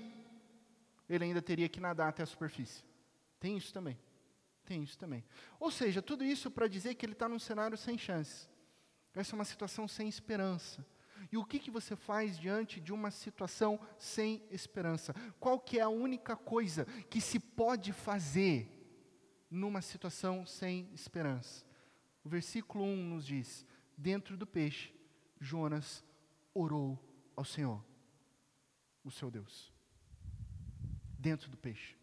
ele 1.08 1.24
ainda 1.24 1.42
teria 1.42 1.68
que 1.68 1.78
nadar 1.78 2.08
até 2.08 2.22
a 2.22 2.26
superfície. 2.26 2.82
Tem 3.38 3.54
isso 3.54 3.72
também. 3.72 3.98
Tem 4.64 4.82
isso 4.82 4.98
também. 4.98 5.22
Ou 5.60 5.70
seja, 5.70 6.00
tudo 6.00 6.24
isso 6.24 6.50
para 6.50 6.66
dizer 6.66 6.94
que 6.94 7.04
ele 7.04 7.12
está 7.12 7.28
num 7.28 7.38
cenário 7.38 7.76
sem 7.76 7.98
chances. 7.98 8.48
Essa 9.14 9.34
é 9.34 9.36
uma 9.36 9.44
situação 9.44 9.86
sem 9.86 10.08
esperança. 10.08 10.84
E 11.30 11.36
o 11.36 11.44
que, 11.44 11.58
que 11.58 11.70
você 11.70 11.96
faz 11.96 12.38
diante 12.38 12.80
de 12.80 12.92
uma 12.92 13.10
situação 13.10 13.80
sem 13.98 14.42
esperança? 14.50 15.14
Qual 15.40 15.58
que 15.58 15.78
é 15.78 15.82
a 15.82 15.88
única 15.88 16.36
coisa 16.36 16.84
que 17.10 17.20
se 17.20 17.38
pode 17.38 17.92
fazer 17.92 18.70
numa 19.50 19.82
situação 19.82 20.46
sem 20.46 20.88
esperança? 20.92 21.64
O 22.22 22.28
versículo 22.28 22.84
1 22.84 22.96
nos 22.96 23.26
diz: 23.26 23.66
Dentro 23.96 24.36
do 24.36 24.46
peixe, 24.46 24.92
Jonas 25.40 26.04
orou 26.54 26.98
ao 27.34 27.44
Senhor, 27.44 27.84
o 29.04 29.10
seu 29.10 29.30
Deus. 29.30 29.72
Dentro 31.18 31.50
do 31.50 31.56
peixe, 31.56 31.96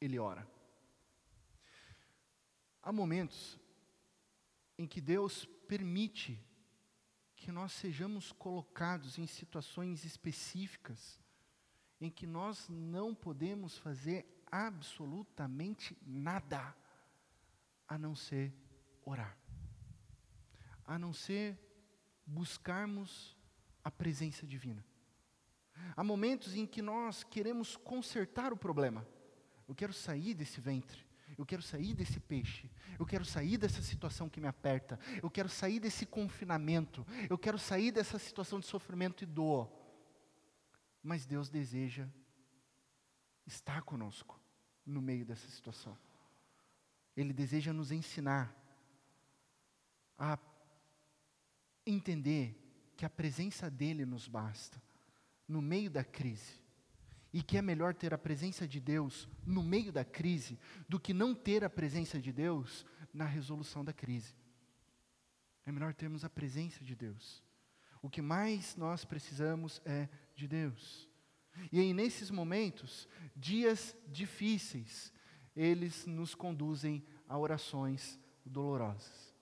ele 0.00 0.18
ora. 0.18 0.46
Há 2.82 2.92
momentos 2.92 3.58
em 4.76 4.86
que 4.86 5.00
Deus 5.00 5.44
permite 5.68 6.40
que 7.42 7.50
nós 7.50 7.72
sejamos 7.72 8.30
colocados 8.30 9.18
em 9.18 9.26
situações 9.26 10.04
específicas 10.04 11.18
em 12.00 12.08
que 12.08 12.24
nós 12.24 12.68
não 12.68 13.12
podemos 13.12 13.76
fazer 13.78 14.24
absolutamente 14.48 15.98
nada 16.06 16.72
a 17.88 17.98
não 17.98 18.14
ser 18.14 18.54
orar, 19.04 19.36
a 20.86 20.96
não 20.96 21.12
ser 21.12 21.58
buscarmos 22.24 23.36
a 23.82 23.90
presença 23.90 24.46
divina. 24.46 24.84
Há 25.96 26.04
momentos 26.04 26.54
em 26.54 26.64
que 26.64 26.80
nós 26.80 27.24
queremos 27.24 27.76
consertar 27.76 28.52
o 28.52 28.56
problema. 28.56 29.04
Eu 29.66 29.74
quero 29.74 29.92
sair 29.92 30.32
desse 30.32 30.60
ventre. 30.60 31.01
Eu 31.36 31.46
quero 31.46 31.62
sair 31.62 31.94
desse 31.94 32.20
peixe. 32.20 32.70
Eu 32.98 33.06
quero 33.06 33.24
sair 33.24 33.56
dessa 33.56 33.82
situação 33.82 34.28
que 34.28 34.40
me 34.40 34.46
aperta. 34.46 34.98
Eu 35.22 35.30
quero 35.30 35.48
sair 35.48 35.80
desse 35.80 36.04
confinamento. 36.04 37.06
Eu 37.28 37.38
quero 37.38 37.58
sair 37.58 37.90
dessa 37.90 38.18
situação 38.18 38.60
de 38.60 38.66
sofrimento 38.66 39.24
e 39.24 39.26
dor. 39.26 39.70
Mas 41.02 41.26
Deus 41.26 41.48
deseja 41.48 42.06
estar 43.46 43.82
conosco 43.82 44.40
no 44.84 45.00
meio 45.00 45.24
dessa 45.24 45.48
situação. 45.50 45.98
Ele 47.16 47.32
deseja 47.32 47.72
nos 47.72 47.90
ensinar 47.90 48.54
a 50.18 50.38
entender 51.86 52.56
que 52.96 53.04
a 53.04 53.10
presença 53.10 53.68
dEle 53.68 54.04
nos 54.06 54.28
basta 54.28 54.80
no 55.48 55.60
meio 55.60 55.90
da 55.90 56.04
crise 56.04 56.61
e 57.32 57.42
que 57.42 57.56
é 57.56 57.62
melhor 57.62 57.94
ter 57.94 58.12
a 58.12 58.18
presença 58.18 58.68
de 58.68 58.78
Deus 58.78 59.28
no 59.46 59.62
meio 59.62 59.90
da 59.90 60.04
crise 60.04 60.58
do 60.88 61.00
que 61.00 61.14
não 61.14 61.34
ter 61.34 61.64
a 61.64 61.70
presença 61.70 62.20
de 62.20 62.32
Deus 62.32 62.84
na 63.12 63.24
resolução 63.24 63.84
da 63.84 63.92
crise. 63.92 64.34
É 65.64 65.72
melhor 65.72 65.94
termos 65.94 66.24
a 66.24 66.30
presença 66.30 66.84
de 66.84 66.94
Deus. 66.94 67.42
O 68.02 68.10
que 68.10 68.20
mais 68.20 68.76
nós 68.76 69.04
precisamos 69.04 69.80
é 69.84 70.08
de 70.34 70.48
Deus. 70.48 71.08
E 71.70 71.78
aí, 71.78 71.94
nesses 71.94 72.30
momentos, 72.30 73.08
dias 73.36 73.96
difíceis, 74.08 75.12
eles 75.54 76.06
nos 76.06 76.34
conduzem 76.34 77.04
a 77.28 77.38
orações 77.38 78.18
dolorosas. 78.44 79.32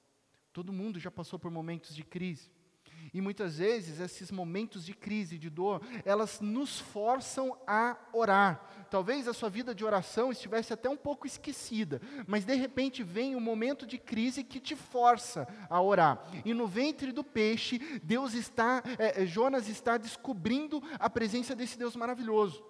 Todo 0.52 0.72
mundo 0.72 0.98
já 0.98 1.10
passou 1.10 1.38
por 1.38 1.50
momentos 1.50 1.94
de 1.94 2.04
crise. 2.04 2.50
E 3.12 3.20
muitas 3.20 3.58
vezes 3.58 4.00
esses 4.00 4.30
momentos 4.30 4.84
de 4.84 4.94
crise, 4.94 5.38
de 5.38 5.50
dor, 5.50 5.82
elas 6.04 6.40
nos 6.40 6.78
forçam 6.78 7.56
a 7.66 7.96
orar. 8.12 8.86
Talvez 8.90 9.28
a 9.28 9.32
sua 9.32 9.48
vida 9.48 9.74
de 9.74 9.84
oração 9.84 10.32
estivesse 10.32 10.72
até 10.72 10.88
um 10.88 10.96
pouco 10.96 11.26
esquecida, 11.26 12.00
mas 12.26 12.44
de 12.44 12.54
repente 12.54 13.02
vem 13.02 13.36
um 13.36 13.40
momento 13.40 13.86
de 13.86 13.98
crise 13.98 14.44
que 14.44 14.60
te 14.60 14.74
força 14.74 15.46
a 15.68 15.80
orar. 15.80 16.22
E 16.44 16.52
no 16.52 16.66
ventre 16.66 17.12
do 17.12 17.22
peixe, 17.22 17.78
Deus 18.02 18.34
está, 18.34 18.82
é, 18.98 19.24
Jonas 19.26 19.68
está 19.68 19.96
descobrindo 19.96 20.82
a 20.98 21.08
presença 21.08 21.54
desse 21.54 21.78
Deus 21.78 21.94
maravilhoso. 21.94 22.64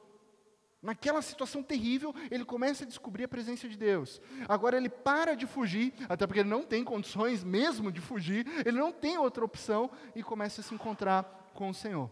Naquela 0.82 1.20
situação 1.20 1.62
terrível, 1.62 2.14
ele 2.30 2.44
começa 2.44 2.84
a 2.84 2.86
descobrir 2.86 3.24
a 3.24 3.28
presença 3.28 3.68
de 3.68 3.76
Deus. 3.76 4.20
Agora 4.48 4.78
ele 4.78 4.88
para 4.88 5.34
de 5.34 5.46
fugir, 5.46 5.92
até 6.08 6.26
porque 6.26 6.40
ele 6.40 6.48
não 6.48 6.62
tem 6.62 6.82
condições 6.82 7.44
mesmo 7.44 7.92
de 7.92 8.00
fugir, 8.00 8.46
ele 8.64 8.78
não 8.78 8.90
tem 8.90 9.18
outra 9.18 9.44
opção 9.44 9.90
e 10.14 10.22
começa 10.22 10.62
a 10.62 10.64
se 10.64 10.74
encontrar 10.74 11.50
com 11.52 11.68
o 11.68 11.74
Senhor. 11.74 12.10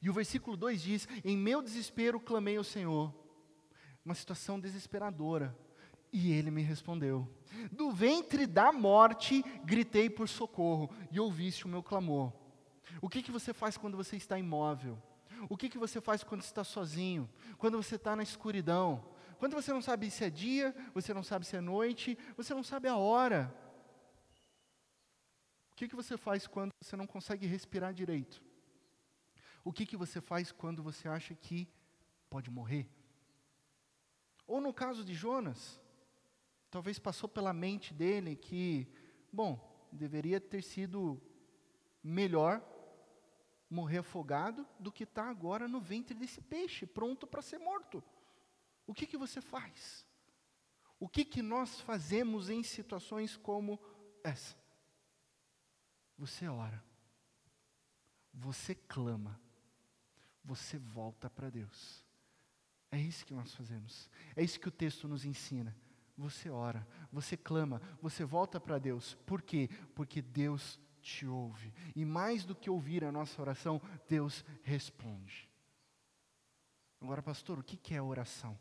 E 0.00 0.10
o 0.10 0.12
versículo 0.12 0.56
2 0.56 0.82
diz: 0.82 1.08
Em 1.24 1.36
meu 1.36 1.62
desespero 1.62 2.18
clamei 2.18 2.56
ao 2.56 2.64
Senhor. 2.64 3.14
Uma 4.04 4.14
situação 4.14 4.58
desesperadora. 4.58 5.56
E 6.12 6.32
ele 6.32 6.50
me 6.50 6.62
respondeu: 6.62 7.28
Do 7.70 7.92
ventre 7.92 8.44
da 8.44 8.72
morte 8.72 9.44
gritei 9.64 10.10
por 10.10 10.28
socorro, 10.28 10.90
e 11.12 11.20
ouviste 11.20 11.64
o 11.64 11.68
meu 11.68 11.82
clamor. 11.82 12.32
O 13.00 13.08
que, 13.08 13.22
que 13.22 13.30
você 13.30 13.54
faz 13.54 13.76
quando 13.76 13.96
você 13.96 14.16
está 14.16 14.36
imóvel? 14.36 15.00
O 15.48 15.56
que, 15.56 15.68
que 15.68 15.78
você 15.78 16.00
faz 16.00 16.22
quando 16.22 16.42
está 16.42 16.62
sozinho? 16.64 17.28
Quando 17.58 17.76
você 17.82 17.96
está 17.96 18.14
na 18.14 18.22
escuridão? 18.22 19.04
Quando 19.38 19.54
você 19.54 19.72
não 19.72 19.82
sabe 19.82 20.10
se 20.10 20.24
é 20.24 20.30
dia, 20.30 20.74
você 20.94 21.12
não 21.12 21.22
sabe 21.22 21.44
se 21.44 21.56
é 21.56 21.60
noite, 21.60 22.16
você 22.36 22.54
não 22.54 22.62
sabe 22.62 22.88
a 22.88 22.96
hora. 22.96 23.52
O 25.72 25.74
que, 25.74 25.88
que 25.88 25.96
você 25.96 26.16
faz 26.16 26.46
quando 26.46 26.70
você 26.80 26.96
não 26.96 27.06
consegue 27.06 27.46
respirar 27.46 27.92
direito? 27.92 28.42
O 29.64 29.72
que, 29.72 29.86
que 29.86 29.96
você 29.96 30.20
faz 30.20 30.52
quando 30.52 30.82
você 30.82 31.08
acha 31.08 31.34
que 31.34 31.68
pode 32.30 32.50
morrer? 32.50 32.88
Ou 34.46 34.60
no 34.60 34.72
caso 34.72 35.04
de 35.04 35.14
Jonas, 35.14 35.80
talvez 36.70 36.98
passou 36.98 37.28
pela 37.28 37.52
mente 37.52 37.92
dele 37.94 38.36
que, 38.36 38.86
bom, 39.32 39.88
deveria 39.90 40.40
ter 40.40 40.62
sido 40.62 41.20
melhor 42.02 42.60
morrer 43.72 43.98
afogado 43.98 44.66
do 44.78 44.92
que 44.92 45.04
estar 45.04 45.24
tá 45.24 45.30
agora 45.30 45.66
no 45.66 45.80
ventre 45.80 46.14
desse 46.14 46.40
peixe, 46.40 46.86
pronto 46.86 47.26
para 47.26 47.40
ser 47.40 47.58
morto. 47.58 48.04
O 48.86 48.92
que, 48.92 49.06
que 49.06 49.16
você 49.16 49.40
faz? 49.40 50.06
O 51.00 51.08
que, 51.08 51.24
que 51.24 51.40
nós 51.40 51.80
fazemos 51.80 52.50
em 52.50 52.62
situações 52.62 53.36
como 53.36 53.80
essa? 54.22 54.56
Você 56.18 56.46
ora, 56.46 56.84
você 58.32 58.74
clama, 58.74 59.40
você 60.44 60.78
volta 60.78 61.30
para 61.30 61.48
Deus. 61.48 62.04
É 62.90 63.00
isso 63.00 63.24
que 63.24 63.32
nós 63.32 63.54
fazemos, 63.54 64.10
é 64.36 64.44
isso 64.44 64.60
que 64.60 64.68
o 64.68 64.72
texto 64.72 65.08
nos 65.08 65.24
ensina. 65.24 65.74
Você 66.16 66.50
ora, 66.50 66.86
você 67.10 67.38
clama, 67.38 67.80
você 68.02 68.22
volta 68.22 68.60
para 68.60 68.78
Deus. 68.78 69.14
Por 69.26 69.40
quê? 69.40 69.70
Porque 69.94 70.20
Deus 70.20 70.78
te 71.02 71.26
ouve. 71.26 71.74
E 71.94 72.04
mais 72.04 72.44
do 72.44 72.54
que 72.54 72.70
ouvir 72.70 73.04
a 73.04 73.12
nossa 73.12 73.40
oração, 73.42 73.80
Deus 74.08 74.44
responde. 74.62 75.50
Agora, 77.00 77.22
pastor, 77.22 77.58
o 77.58 77.62
que 77.62 77.94
é 77.94 78.00
oração? 78.00 78.56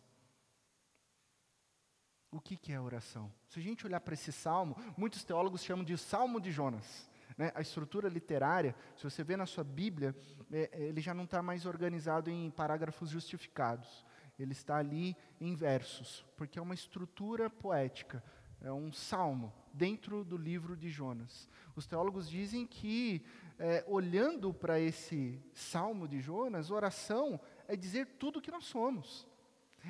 O 2.32 2.40
que 2.40 2.72
é 2.72 2.80
oração? 2.80 3.32
Se 3.48 3.60
a 3.60 3.62
gente 3.62 3.86
olhar 3.86 4.00
para 4.00 4.14
esse 4.14 4.32
salmo, 4.32 4.76
muitos 4.98 5.24
teólogos 5.24 5.64
chamam 5.64 5.86
de 5.86 5.98
Salmo 5.98 6.40
de 6.40 6.52
Jonas. 6.52 7.10
Né? 7.38 7.52
A 7.54 7.62
estrutura 7.62 8.08
literária, 8.08 8.76
se 8.96 9.04
você 9.04 9.24
vê 9.24 9.36
na 9.36 9.46
sua 9.46 9.64
Bíblia, 9.64 10.16
é, 10.52 10.70
é 10.72 10.84
ele 10.84 11.02
já 11.02 11.14
não 11.14 11.26
está 11.26 11.42
mais 11.42 11.66
organizado 11.66 12.30
em 12.30 12.50
parágrafos 12.50 13.10
justificados. 13.10 14.06
Ele 14.40 14.54
está 14.54 14.78
ali 14.78 15.16
em 15.40 15.54
versos, 15.56 16.26
porque 16.36 16.58
é 16.58 16.62
uma 16.62 16.74
estrutura 16.74 17.50
poética, 17.50 18.24
é 18.62 18.72
um 18.72 18.92
salmo 18.92 19.54
dentro 19.74 20.24
do 20.24 20.38
livro 20.38 20.76
de 20.76 20.90
Jonas. 20.90 21.50
Os 21.76 21.88
teólogos 21.88 22.30
dizem 22.30 22.66
que, 22.66 23.24
é, 23.58 23.84
olhando 23.88 24.54
para 24.54 24.80
esse 24.80 25.42
salmo 25.54 26.08
de 26.08 26.20
Jonas, 26.20 26.70
oração 26.70 27.40
é 27.68 27.76
dizer 27.76 28.06
tudo 28.20 28.40
o 28.40 28.42
que 28.42 28.52
nós 28.52 28.66
somos. 28.66 29.28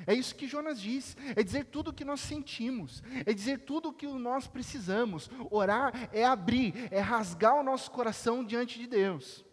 É 0.06 0.14
isso 0.14 0.34
que 0.34 0.48
Jonas 0.48 0.80
diz, 0.80 1.16
é 1.36 1.42
dizer 1.42 1.66
tudo 1.66 1.90
o 1.90 1.92
que 1.92 2.04
nós 2.04 2.20
sentimos, 2.20 3.02
é 3.26 3.34
dizer 3.34 3.58
tudo 3.60 3.90
o 3.90 3.92
que 3.92 4.06
nós 4.06 4.46
precisamos. 4.46 5.30
Orar 5.50 6.08
é 6.12 6.24
abrir, 6.24 6.72
é 6.90 7.00
rasgar 7.00 7.54
o 7.54 7.62
nosso 7.62 7.90
coração 7.90 8.42
diante 8.42 8.78
de 8.78 8.86
Deus. 8.86 9.44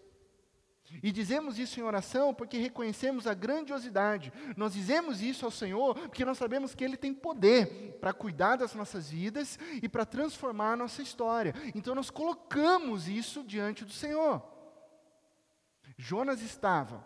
E 1.04 1.12
dizemos 1.12 1.60
isso 1.60 1.80
em 1.80 1.84
oração 1.84 2.34
porque 2.34 2.58
reconhecemos 2.58 3.28
a 3.28 3.34
grandiosidade. 3.34 4.34
Nós 4.58 4.74
dizemos 4.74 5.22
isso 5.22 5.46
ao 5.46 5.52
Senhor 5.52 5.96
porque 5.96 6.26
nós 6.26 6.38
sabemos 6.38 6.74
que 6.74 6.84
Ele 6.84 6.98
tem 6.98 7.14
poder 7.14 7.98
para 8.00 8.14
cuidar 8.14 8.56
das 8.56 8.74
nossas 8.74 9.10
vidas 9.10 9.60
e 9.82 9.88
para 9.88 10.06
transformar 10.06 10.74
a 10.74 10.78
nossa 10.78 11.02
história. 11.02 11.54
Então 11.76 11.94
nós 11.94 12.10
colocamos 12.10 13.08
isso 13.08 13.44
diante 13.44 13.86
do 13.86 13.92
Senhor. 13.92 14.44
Jonas 15.98 16.42
estava, 16.42 17.06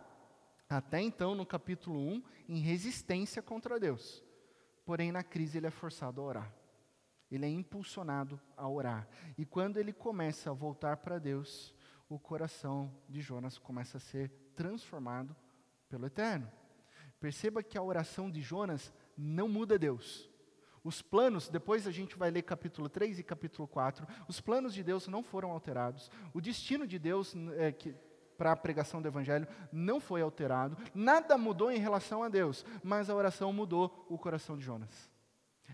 até 0.69 1.01
então 1.01 1.35
no 1.35 1.45
capítulo 1.45 1.99
1, 1.99 2.23
em 2.49 2.59
resistência 2.59 3.41
contra 3.41 3.79
Deus. 3.79 4.23
Porém, 4.85 5.11
na 5.11 5.23
crise, 5.23 5.57
ele 5.57 5.67
é 5.67 5.71
forçado 5.71 6.21
a 6.21 6.23
orar. 6.23 6.53
Ele 7.31 7.45
é 7.45 7.49
impulsionado 7.49 8.39
a 8.55 8.67
orar. 8.67 9.07
E 9.37 9.45
quando 9.45 9.77
ele 9.77 9.91
começa 9.91 10.51
a 10.51 10.53
voltar 10.53 10.97
para 10.97 11.17
Deus, 11.17 11.73
o 12.09 12.19
coração 12.19 12.93
de 13.09 13.21
Jonas 13.21 13.57
começa 13.57 13.97
a 13.97 14.01
ser 14.01 14.29
transformado 14.55 15.35
pelo 15.89 16.05
Eterno. 16.05 16.51
Perceba 17.19 17.63
que 17.63 17.77
a 17.77 17.83
oração 17.83 18.29
de 18.29 18.41
Jonas 18.41 18.93
não 19.17 19.47
muda 19.47 19.79
Deus. 19.79 20.29
Os 20.83 21.01
planos, 21.01 21.47
depois 21.47 21.87
a 21.87 21.91
gente 21.91 22.17
vai 22.17 22.29
ler 22.29 22.41
capítulo 22.41 22.89
3 22.89 23.19
e 23.19 23.23
capítulo 23.23 23.67
4, 23.67 24.05
os 24.27 24.41
planos 24.41 24.73
de 24.73 24.83
Deus 24.83 25.07
não 25.07 25.23
foram 25.23 25.51
alterados. 25.51 26.11
O 26.33 26.41
destino 26.41 26.85
de 26.85 26.99
Deus 26.99 27.33
é, 27.55 27.73
para 28.37 28.51
a 28.51 28.57
pregação 28.57 29.01
do 29.01 29.07
Evangelho 29.07 29.47
não 29.71 30.01
foi 30.01 30.21
alterado, 30.21 30.77
nada 30.93 31.37
mudou 31.37 31.71
em 31.71 31.79
relação 31.79 32.23
a 32.23 32.27
Deus, 32.27 32.65
mas 32.83 33.09
a 33.09 33.15
oração 33.15 33.53
mudou 33.53 34.05
o 34.09 34.17
coração 34.17 34.57
de 34.57 34.65
Jonas. 34.65 35.12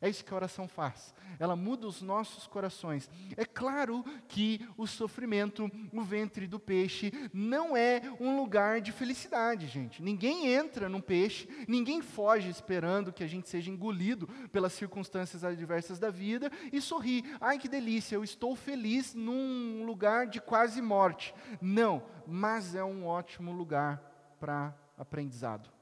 É 0.02 0.10
isso 0.10 0.24
que 0.24 0.34
a 0.34 0.38
oração 0.38 0.68
faz. 0.68 1.14
Ela 1.40 1.56
muda 1.56 1.88
os 1.88 2.02
nossos 2.02 2.48
corações. 2.48 3.10
É 3.36 3.44
claro 3.44 4.04
que 4.28 4.66
o 4.78 4.88
sofrimento, 4.88 5.70
o 5.92 6.02
ventre 6.02 6.48
do 6.48 6.60
peixe, 6.60 7.12
não 7.34 7.76
é 7.76 8.02
um 8.20 8.38
lugar 8.38 8.80
de 8.82 8.92
felicidade, 8.92 9.68
gente. 9.68 10.02
Ninguém 10.02 10.48
entra 10.54 10.88
num 10.88 11.02
peixe, 11.02 11.50
ninguém 11.68 12.02
foge 12.02 12.50
esperando 12.50 13.12
que 13.12 13.24
a 13.24 13.28
gente 13.28 13.50
seja 13.50 13.70
engolido 13.70 14.28
pelas 14.52 14.74
circunstâncias 14.74 15.44
adversas 15.44 16.00
da 16.00 16.10
vida 16.10 16.50
e 16.72 16.80
sorri. 16.80 17.24
Ai 17.42 17.58
que 17.58 17.68
delícia, 17.68 18.16
eu 18.16 18.24
estou 18.24 18.56
feliz 18.56 19.14
num 19.14 19.86
lugar 19.86 20.28
de 20.28 20.40
quase 20.40 20.82
morte. 20.82 21.34
Não, 21.62 22.04
mas 22.26 22.74
é 22.74 22.84
um 22.84 23.06
ótimo 23.06 23.52
lugar 23.52 24.02
para 24.40 24.74
aprendizado. 24.98 25.79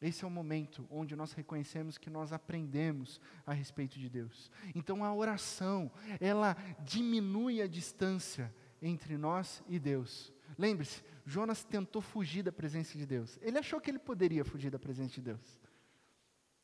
Esse 0.00 0.24
é 0.24 0.26
o 0.26 0.30
momento 0.30 0.86
onde 0.90 1.14
nós 1.14 1.32
reconhecemos 1.32 1.98
que 1.98 2.08
nós 2.08 2.32
aprendemos 2.32 3.20
a 3.44 3.52
respeito 3.52 3.98
de 3.98 4.08
Deus. 4.08 4.50
Então 4.74 5.04
a 5.04 5.14
oração, 5.14 5.90
ela 6.18 6.56
diminui 6.82 7.60
a 7.60 7.66
distância 7.66 8.54
entre 8.80 9.18
nós 9.18 9.62
e 9.68 9.78
Deus. 9.78 10.32
Lembre-se, 10.56 11.02
Jonas 11.26 11.64
tentou 11.64 12.00
fugir 12.00 12.42
da 12.42 12.50
presença 12.50 12.96
de 12.96 13.04
Deus. 13.04 13.38
Ele 13.42 13.58
achou 13.58 13.80
que 13.80 13.90
ele 13.90 13.98
poderia 13.98 14.44
fugir 14.44 14.70
da 14.70 14.78
presença 14.78 15.14
de 15.14 15.20
Deus, 15.20 15.60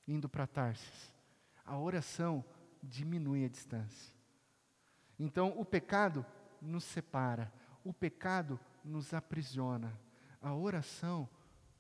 indo 0.09 0.29
para 0.29 0.47
Tarsis. 0.47 1.15
A 1.65 1.79
oração 1.79 2.45
diminui 2.83 3.45
a 3.45 3.49
distância. 3.49 4.15
Então 5.19 5.53
o 5.59 5.65
pecado 5.65 6.25
nos 6.61 6.85
separa, 6.85 7.53
o 7.85 7.93
pecado 7.93 8.59
nos 8.83 9.13
aprisiona, 9.13 9.99
a 10.41 10.55
oração 10.55 11.29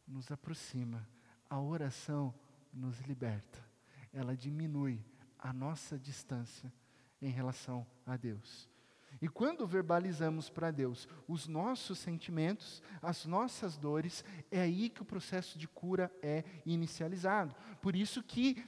nos 0.07 0.31
aproxima. 0.31 1.07
A 1.48 1.61
oração 1.61 2.35
nos 2.72 3.00
liberta, 3.00 3.64
ela 4.12 4.37
diminui 4.37 5.04
a 5.38 5.52
nossa 5.52 5.98
distância 5.98 6.72
em 7.20 7.30
relação 7.30 7.87
a 8.04 8.16
Deus. 8.16 8.68
E 9.20 9.28
quando 9.28 9.66
verbalizamos 9.66 10.50
para 10.50 10.70
Deus 10.70 11.09
os 11.26 11.46
nossos 11.46 11.98
sentimentos, 11.98 12.82
as 13.00 13.24
nossas 13.24 13.76
dores, 13.76 14.24
é 14.50 14.61
aí 14.61 14.90
que 14.90 15.02
o 15.02 15.06
processo 15.06 15.59
de 15.59 15.66
cura 15.66 16.12
é 16.20 16.44
inicializado. 16.66 17.54
Por 17.80 17.96
isso 17.96 18.22
que 18.22 18.62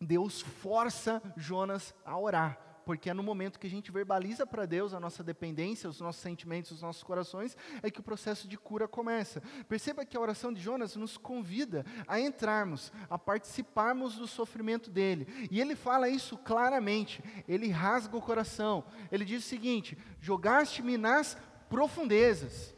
Deus 0.00 0.40
força 0.40 1.20
Jonas 1.36 1.94
a 2.04 2.18
orar 2.18 2.65
porque 2.86 3.10
é 3.10 3.14
no 3.14 3.22
momento 3.22 3.58
que 3.58 3.66
a 3.66 3.70
gente 3.70 3.90
verbaliza 3.90 4.46
para 4.46 4.64
Deus 4.64 4.94
a 4.94 5.00
nossa 5.00 5.24
dependência, 5.24 5.90
os 5.90 6.00
nossos 6.00 6.22
sentimentos, 6.22 6.70
os 6.70 6.82
nossos 6.82 7.02
corações, 7.02 7.56
é 7.82 7.90
que 7.90 7.98
o 7.98 8.02
processo 8.02 8.46
de 8.46 8.56
cura 8.56 8.86
começa. 8.86 9.42
Perceba 9.68 10.06
que 10.06 10.16
a 10.16 10.20
oração 10.20 10.52
de 10.52 10.60
Jonas 10.60 10.94
nos 10.94 11.18
convida 11.18 11.84
a 12.06 12.20
entrarmos, 12.20 12.92
a 13.10 13.18
participarmos 13.18 14.14
do 14.14 14.28
sofrimento 14.28 14.88
dele. 14.88 15.26
E 15.50 15.60
ele 15.60 15.74
fala 15.74 16.08
isso 16.08 16.38
claramente, 16.38 17.24
ele 17.48 17.70
rasga 17.70 18.16
o 18.16 18.22
coração. 18.22 18.84
Ele 19.10 19.24
diz 19.24 19.44
o 19.44 19.48
seguinte: 19.48 19.98
Jogaste-me 20.20 20.96
nas 20.96 21.36
profundezas. 21.68 22.72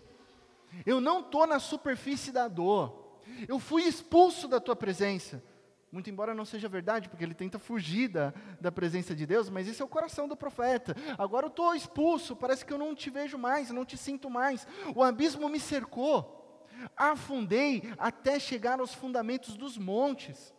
Eu 0.87 1.03
não 1.03 1.21
estou 1.21 1.47
na 1.47 1.59
superfície 1.59 2.33
da 2.33 2.49
dor. 2.49 3.21
Eu 3.47 3.59
fui 3.59 3.83
expulso 3.83 4.49
da 4.49 4.59
tua 4.59 4.75
presença. 4.75 5.43
Muito 5.91 6.11
embora 6.11 6.35
não 6.35 6.45
seja 6.45 6.69
verdade, 6.69 7.09
porque 7.09 7.25
ele 7.25 7.35
tenta 7.35 7.59
fugir 7.59 8.09
da, 8.09 8.35
da 8.61 8.71
presença 8.71 9.15
de 9.15 9.25
Deus, 9.25 9.49
mas 9.49 9.67
esse 9.67 9.81
é 9.81 9.85
o 9.85 9.89
coração 9.89 10.29
do 10.29 10.37
profeta. 10.37 10.95
Agora 11.17 11.47
eu 11.47 11.51
estou 11.51 11.75
expulso, 11.75 12.37
parece 12.37 12.65
que 12.65 12.73
eu 12.73 12.79
não 12.79 12.95
te 12.95 13.09
vejo 13.09 13.39
mais, 13.39 13.71
não 13.71 13.85
te 13.85 13.97
sinto 13.97 14.29
mais. 14.29 14.67
O 14.95 15.03
abismo 15.03 15.49
me 15.49 15.59
cercou, 15.59 16.67
afundei 16.97 17.83
até 17.97 18.39
chegar 18.39 18.81
aos 18.81 18.93
fundamentos 18.93 19.57
dos 19.57 19.79
montes. 19.79 20.55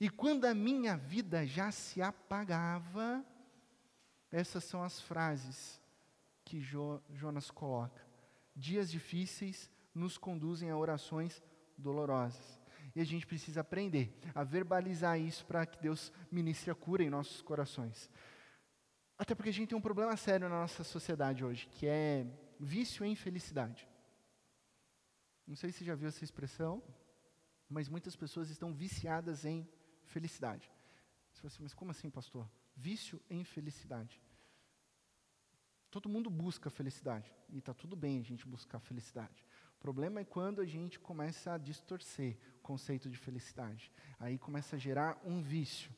E 0.00 0.08
quando 0.08 0.46
a 0.46 0.54
minha 0.54 0.96
vida 0.96 1.46
já 1.46 1.70
se 1.70 2.02
apagava, 2.02 3.24
essas 4.32 4.64
são 4.64 4.82
as 4.82 5.00
frases 5.00 5.80
que 6.44 6.60
jo, 6.60 7.00
Jonas 7.12 7.50
coloca. 7.50 8.04
Dias 8.56 8.90
difíceis 8.90 9.70
nos 9.94 10.18
conduzem 10.18 10.70
a 10.70 10.76
orações 10.76 11.42
dolorosas. 11.76 12.59
E 12.94 13.00
a 13.00 13.04
gente 13.04 13.26
precisa 13.26 13.60
aprender 13.60 14.18
a 14.34 14.42
verbalizar 14.42 15.18
isso 15.18 15.44
para 15.46 15.64
que 15.64 15.80
Deus 15.80 16.12
ministre 16.30 16.70
a 16.70 16.74
cura 16.74 17.02
em 17.02 17.10
nossos 17.10 17.40
corações. 17.42 18.10
Até 19.16 19.34
porque 19.34 19.50
a 19.50 19.52
gente 19.52 19.68
tem 19.68 19.78
um 19.78 19.82
problema 19.82 20.16
sério 20.16 20.48
na 20.48 20.60
nossa 20.60 20.82
sociedade 20.82 21.44
hoje, 21.44 21.68
que 21.68 21.86
é 21.86 22.26
vício 22.58 23.04
em 23.04 23.14
felicidade. 23.14 23.86
Não 25.46 25.54
sei 25.56 25.72
se 25.72 25.84
já 25.84 25.94
viu 25.94 26.08
essa 26.08 26.24
expressão, 26.24 26.82
mas 27.68 27.88
muitas 27.88 28.16
pessoas 28.16 28.50
estão 28.50 28.72
viciadas 28.72 29.44
em 29.44 29.68
felicidade. 30.04 30.70
Você 31.32 31.40
fala 31.42 31.52
assim, 31.52 31.62
mas 31.62 31.74
como 31.74 31.90
assim, 31.90 32.10
pastor? 32.10 32.50
Vício 32.74 33.20
em 33.28 33.44
felicidade. 33.44 34.20
Todo 35.90 36.08
mundo 36.08 36.30
busca 36.30 36.70
felicidade. 36.70 37.32
E 37.48 37.58
está 37.58 37.74
tudo 37.74 37.96
bem 37.96 38.18
a 38.18 38.22
gente 38.22 38.46
buscar 38.46 38.78
felicidade. 38.80 39.44
O 39.80 39.82
problema 39.82 40.20
é 40.20 40.24
quando 40.24 40.60
a 40.60 40.66
gente 40.66 41.00
começa 41.00 41.54
a 41.54 41.58
distorcer 41.58 42.36
o 42.58 42.60
conceito 42.60 43.08
de 43.08 43.16
felicidade. 43.16 43.90
Aí 44.18 44.36
começa 44.36 44.76
a 44.76 44.78
gerar 44.78 45.18
um 45.24 45.40
vício. 45.40 45.90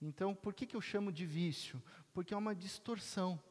Então, 0.00 0.36
por 0.36 0.54
que, 0.54 0.64
que 0.64 0.76
eu 0.76 0.80
chamo 0.80 1.10
de 1.10 1.26
vício? 1.26 1.82
Porque 2.12 2.32
é 2.32 2.36
uma 2.36 2.54
distorção 2.54 3.42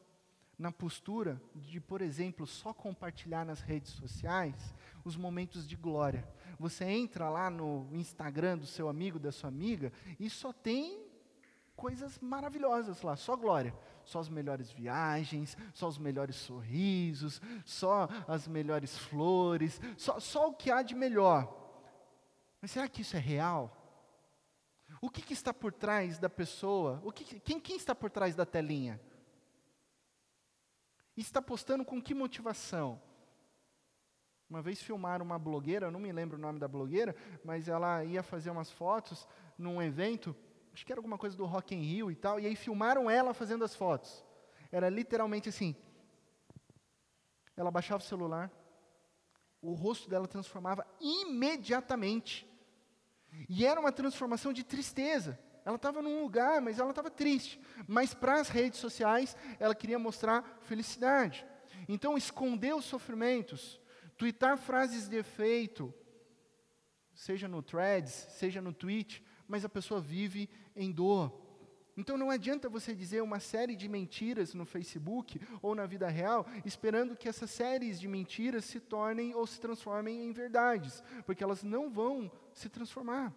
na 0.58 0.72
postura 0.72 1.38
de, 1.54 1.82
por 1.82 2.00
exemplo, 2.00 2.46
só 2.46 2.72
compartilhar 2.72 3.44
nas 3.44 3.60
redes 3.60 3.92
sociais 3.92 4.74
os 5.04 5.18
momentos 5.18 5.68
de 5.68 5.76
glória. 5.76 6.26
Você 6.58 6.86
entra 6.86 7.28
lá 7.28 7.50
no 7.50 7.86
Instagram 7.92 8.56
do 8.56 8.66
seu 8.66 8.88
amigo, 8.88 9.18
da 9.18 9.32
sua 9.32 9.48
amiga, 9.48 9.92
e 10.18 10.30
só 10.30 10.50
tem 10.50 10.98
coisas 11.76 12.18
maravilhosas 12.20 13.02
lá, 13.02 13.16
só 13.16 13.36
glória 13.36 13.74
só 14.04 14.20
as 14.20 14.28
melhores 14.28 14.70
viagens, 14.70 15.56
só 15.72 15.88
os 15.88 15.98
melhores 15.98 16.36
sorrisos, 16.36 17.40
só 17.64 18.08
as 18.28 18.46
melhores 18.46 18.96
flores, 18.96 19.80
só, 19.96 20.20
só 20.20 20.48
o 20.48 20.54
que 20.54 20.70
há 20.70 20.82
de 20.82 20.94
melhor. 20.94 21.52
Mas 22.60 22.70
será 22.70 22.88
que 22.88 23.02
isso 23.02 23.16
é 23.16 23.20
real? 23.20 23.80
O 25.00 25.10
que, 25.10 25.22
que 25.22 25.32
está 25.32 25.52
por 25.52 25.72
trás 25.72 26.18
da 26.18 26.30
pessoa? 26.30 27.00
O 27.04 27.12
que, 27.12 27.40
quem, 27.40 27.60
quem 27.60 27.76
está 27.76 27.94
por 27.94 28.10
trás 28.10 28.34
da 28.34 28.46
telinha? 28.46 29.00
Está 31.16 31.40
postando 31.40 31.84
com 31.84 32.00
que 32.00 32.14
motivação? 32.14 33.00
Uma 34.48 34.62
vez 34.62 34.82
filmaram 34.82 35.24
uma 35.24 35.38
blogueira, 35.38 35.90
não 35.90 36.00
me 36.00 36.12
lembro 36.12 36.36
o 36.36 36.40
nome 36.40 36.58
da 36.58 36.68
blogueira, 36.68 37.14
mas 37.44 37.68
ela 37.68 38.04
ia 38.04 38.22
fazer 38.22 38.50
umas 38.50 38.70
fotos 38.70 39.26
num 39.56 39.80
evento, 39.82 40.36
acho 40.74 40.84
que 40.84 40.92
era 40.92 40.98
alguma 40.98 41.16
coisa 41.16 41.36
do 41.36 41.46
Rock 41.46 41.72
in 41.72 41.82
Rio 41.82 42.10
e 42.10 42.16
tal, 42.16 42.40
e 42.40 42.46
aí 42.46 42.56
filmaram 42.56 43.08
ela 43.08 43.32
fazendo 43.32 43.64
as 43.64 43.76
fotos. 43.76 44.24
Era 44.72 44.88
literalmente 44.88 45.48
assim. 45.48 45.76
Ela 47.56 47.70
baixava 47.70 48.02
o 48.02 48.06
celular, 48.06 48.50
o 49.62 49.72
rosto 49.72 50.10
dela 50.10 50.26
transformava 50.26 50.84
imediatamente. 51.00 52.50
E 53.48 53.64
era 53.64 53.78
uma 53.78 53.92
transformação 53.92 54.52
de 54.52 54.64
tristeza. 54.64 55.38
Ela 55.64 55.76
estava 55.76 56.02
num 56.02 56.20
lugar, 56.20 56.60
mas 56.60 56.80
ela 56.80 56.90
estava 56.90 57.08
triste. 57.08 57.60
Mas 57.86 58.12
para 58.12 58.40
as 58.40 58.48
redes 58.48 58.80
sociais, 58.80 59.36
ela 59.60 59.76
queria 59.76 59.98
mostrar 59.98 60.58
felicidade. 60.62 61.46
Então, 61.88 62.18
esconder 62.18 62.74
os 62.74 62.84
sofrimentos, 62.84 63.80
twittar 64.16 64.58
frases 64.58 65.08
de 65.08 65.16
efeito, 65.16 65.94
seja 67.14 67.46
no 67.46 67.62
threads, 67.62 68.12
seja 68.30 68.60
no 68.60 68.72
tweet, 68.72 69.24
mas 69.48 69.64
a 69.64 69.68
pessoa 69.68 70.00
vive 70.00 70.48
em 70.74 70.90
dor. 70.90 71.44
Então 71.96 72.16
não 72.18 72.30
adianta 72.30 72.68
você 72.68 72.94
dizer 72.94 73.22
uma 73.22 73.38
série 73.38 73.76
de 73.76 73.88
mentiras 73.88 74.52
no 74.52 74.64
Facebook 74.64 75.40
ou 75.62 75.74
na 75.74 75.86
vida 75.86 76.08
real, 76.08 76.44
esperando 76.64 77.16
que 77.16 77.28
essas 77.28 77.50
séries 77.50 78.00
de 78.00 78.08
mentiras 78.08 78.64
se 78.64 78.80
tornem 78.80 79.34
ou 79.34 79.46
se 79.46 79.60
transformem 79.60 80.26
em 80.26 80.32
verdades, 80.32 81.02
porque 81.24 81.44
elas 81.44 81.62
não 81.62 81.88
vão 81.90 82.30
se 82.52 82.68
transformar. 82.68 83.32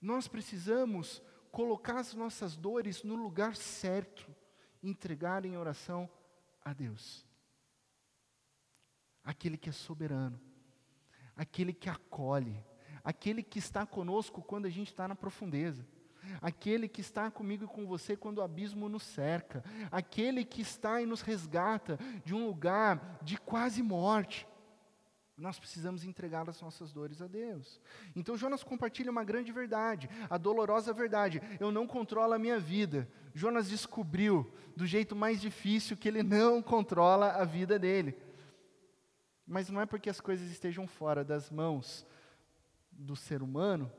Nós 0.00 0.26
precisamos 0.26 1.22
colocar 1.50 1.98
as 1.98 2.14
nossas 2.14 2.56
dores 2.56 3.02
no 3.02 3.16
lugar 3.16 3.54
certo, 3.56 4.34
entregar 4.82 5.44
em 5.44 5.56
oração 5.56 6.08
a 6.64 6.72
Deus. 6.72 7.26
Aquele 9.22 9.58
que 9.58 9.68
é 9.68 9.72
soberano, 9.72 10.40
aquele 11.36 11.74
que 11.74 11.90
acolhe, 11.90 12.64
aquele 13.08 13.42
que 13.42 13.58
está 13.58 13.86
conosco 13.86 14.42
quando 14.42 14.66
a 14.66 14.70
gente 14.70 14.88
está 14.88 15.08
na 15.08 15.14
profundeza 15.14 15.82
aquele 16.42 16.86
que 16.86 17.00
está 17.00 17.30
comigo 17.30 17.64
e 17.64 17.66
com 17.66 17.86
você 17.86 18.14
quando 18.14 18.38
o 18.38 18.42
abismo 18.42 18.86
nos 18.86 19.02
cerca, 19.02 19.64
aquele 19.90 20.44
que 20.44 20.60
está 20.60 21.00
e 21.00 21.06
nos 21.06 21.22
resgata 21.22 21.98
de 22.22 22.34
um 22.34 22.46
lugar 22.46 23.18
de 23.22 23.38
quase 23.38 23.82
morte. 23.82 24.46
Nós 25.38 25.58
precisamos 25.58 26.04
entregar 26.04 26.48
as 26.50 26.60
nossas 26.60 26.92
dores 26.92 27.22
a 27.22 27.26
Deus. 27.26 27.80
Então 28.14 28.36
Jonas 28.36 28.62
compartilha 28.62 29.10
uma 29.10 29.24
grande 29.24 29.52
verdade, 29.52 30.10
a 30.28 30.36
dolorosa 30.36 30.92
verdade. 30.92 31.40
Eu 31.58 31.72
não 31.72 31.86
controlo 31.86 32.34
a 32.34 32.38
minha 32.38 32.58
vida. 32.58 33.08
Jonas 33.32 33.70
descobriu 33.70 34.52
do 34.76 34.84
jeito 34.84 35.16
mais 35.16 35.40
difícil 35.40 35.96
que 35.96 36.08
ele 36.08 36.22
não 36.22 36.60
controla 36.60 37.32
a 37.32 37.44
vida 37.44 37.78
dele. 37.78 38.18
Mas 39.46 39.70
não 39.70 39.80
é 39.80 39.86
porque 39.86 40.10
as 40.10 40.20
coisas 40.20 40.50
estejam 40.50 40.86
fora 40.86 41.24
das 41.24 41.50
mãos 41.50 42.04
do 42.98 43.14
ser 43.14 43.42
humano 43.42 43.90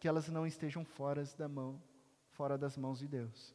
que 0.00 0.08
elas 0.08 0.28
não 0.28 0.46
estejam 0.46 0.84
fora, 0.84 1.24
da 1.38 1.48
mão, 1.48 1.80
fora 2.30 2.58
das 2.58 2.76
mãos 2.76 2.98
de 2.98 3.08
Deus. 3.08 3.54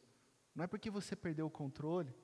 Não 0.54 0.64
é 0.64 0.66
porque 0.66 0.90
você 0.90 1.14
perdeu 1.14 1.46
o 1.46 1.50
controle 1.50 2.14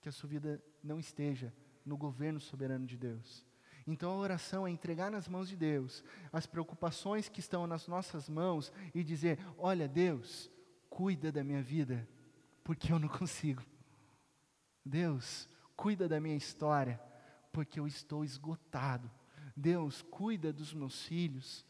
que 0.00 0.08
a 0.08 0.12
sua 0.12 0.28
vida 0.28 0.62
não 0.82 0.98
esteja 0.98 1.52
no 1.84 1.96
governo 1.96 2.40
soberano 2.40 2.86
de 2.86 2.96
Deus. 2.96 3.44
Então 3.86 4.10
a 4.10 4.16
oração 4.16 4.66
é 4.66 4.70
entregar 4.70 5.10
nas 5.10 5.28
mãos 5.28 5.48
de 5.48 5.56
Deus 5.56 6.04
as 6.32 6.46
preocupações 6.46 7.28
que 7.28 7.40
estão 7.40 7.66
nas 7.66 7.88
nossas 7.88 8.28
mãos 8.28 8.70
e 8.94 9.02
dizer: 9.02 9.38
Olha, 9.56 9.88
Deus, 9.88 10.50
cuida 10.90 11.32
da 11.32 11.42
minha 11.42 11.62
vida, 11.62 12.06
porque 12.62 12.92
eu 12.92 12.98
não 12.98 13.08
consigo. 13.08 13.62
Deus, 14.84 15.48
cuida 15.74 16.08
da 16.08 16.20
minha 16.20 16.36
história, 16.36 17.00
porque 17.50 17.80
eu 17.80 17.86
estou 17.86 18.24
esgotado. 18.24 19.10
Deus, 19.56 20.02
cuida 20.02 20.52
dos 20.52 20.72
meus 20.72 21.02
filhos, 21.04 21.64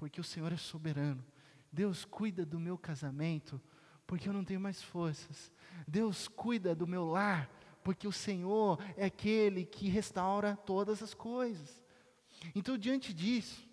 porque 0.00 0.18
o 0.18 0.24
Senhor 0.24 0.50
é 0.50 0.56
soberano. 0.56 1.22
Deus 1.70 2.06
cuida 2.06 2.46
do 2.46 2.58
meu 2.58 2.78
casamento, 2.78 3.60
porque 4.06 4.26
eu 4.26 4.32
não 4.32 4.42
tenho 4.42 4.58
mais 4.58 4.82
forças. 4.82 5.52
Deus 5.86 6.26
cuida 6.26 6.74
do 6.74 6.86
meu 6.86 7.04
lar, 7.04 7.50
porque 7.84 8.08
o 8.08 8.12
Senhor 8.12 8.82
é 8.96 9.04
aquele 9.04 9.62
que 9.66 9.90
restaura 9.90 10.56
todas 10.64 11.02
as 11.02 11.12
coisas. 11.12 11.84
Então, 12.54 12.78
diante 12.78 13.12
disso, 13.12 13.68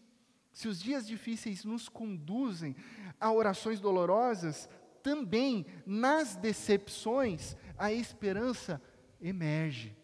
se 0.51 0.67
os 0.67 0.81
dias 0.81 1.07
difíceis 1.07 1.63
nos 1.63 1.87
conduzem 1.87 2.75
a 3.21 3.31
orações 3.31 3.79
dolorosas, 3.79 4.69
também 5.01 5.65
nas 5.85 6.35
decepções 6.35 7.55
a 7.77 7.93
esperança 7.93 8.81
emerge. 9.21 9.95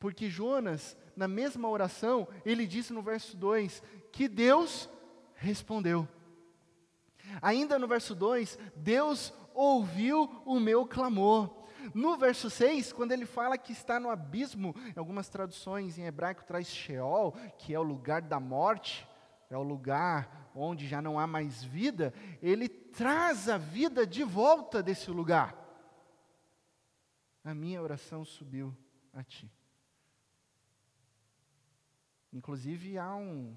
Porque 0.00 0.28
Jonas, 0.28 0.96
na 1.14 1.28
mesma 1.28 1.68
oração, 1.68 2.26
ele 2.44 2.66
disse 2.66 2.92
no 2.92 3.02
verso 3.02 3.36
2 3.36 3.80
que 4.10 4.26
Deus 4.26 4.90
respondeu. 5.34 6.08
Ainda 7.40 7.78
no 7.78 7.88
verso 7.88 8.14
2, 8.14 8.58
Deus 8.76 9.32
ouviu 9.54 10.42
o 10.44 10.58
meu 10.58 10.86
clamor. 10.86 11.64
No 11.94 12.16
verso 12.16 12.48
6, 12.48 12.92
quando 12.92 13.12
ele 13.12 13.26
fala 13.26 13.58
que 13.58 13.72
está 13.72 14.00
no 14.00 14.08
abismo, 14.08 14.74
em 14.96 14.98
algumas 14.98 15.28
traduções 15.28 15.98
em 15.98 16.06
hebraico 16.06 16.44
traz 16.44 16.68
Sheol, 16.68 17.32
que 17.58 17.74
é 17.74 17.78
o 17.78 17.82
lugar 17.82 18.22
da 18.22 18.40
morte, 18.40 19.06
é 19.50 19.56
o 19.56 19.62
lugar 19.62 20.50
onde 20.54 20.86
já 20.86 21.02
não 21.02 21.18
há 21.18 21.26
mais 21.26 21.62
vida, 21.62 22.14
ele 22.40 22.68
traz 22.68 23.48
a 23.48 23.58
vida 23.58 24.06
de 24.06 24.22
volta 24.22 24.82
desse 24.82 25.10
lugar. 25.10 25.54
A 27.44 27.52
minha 27.52 27.82
oração 27.82 28.24
subiu 28.24 28.74
a 29.12 29.22
ti. 29.22 29.50
Inclusive 32.32 32.98
há 32.98 33.14
um, 33.14 33.54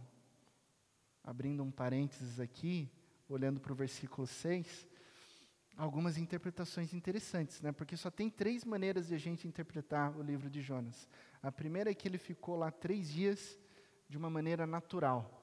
abrindo 1.28 1.62
um 1.62 1.70
parênteses 1.70 2.40
aqui, 2.40 2.90
olhando 3.28 3.60
para 3.60 3.74
o 3.74 3.76
versículo 3.76 4.26
6, 4.26 4.88
algumas 5.76 6.18
interpretações 6.18 6.94
interessantes, 6.94 7.62
né? 7.62 7.74
porque 7.74 7.98
só 7.98 8.10
tem 8.10 8.30
três 8.30 8.64
maneiras 8.64 9.10
de 9.10 9.14
a 9.14 9.18
gente 9.18 9.46
interpretar 9.46 10.18
o 10.18 10.24
livro 10.24 10.50
de 10.50 10.62
Jonas. 10.62 11.06
A 11.44 11.52
primeira 11.52 11.92
é 11.92 11.94
que 11.94 12.08
ele 12.08 12.18
ficou 12.18 12.56
lá 12.56 12.72
três 12.72 13.12
dias 13.12 13.60
de 14.08 14.18
uma 14.18 14.30
maneira 14.30 14.66
natural. 14.66 15.34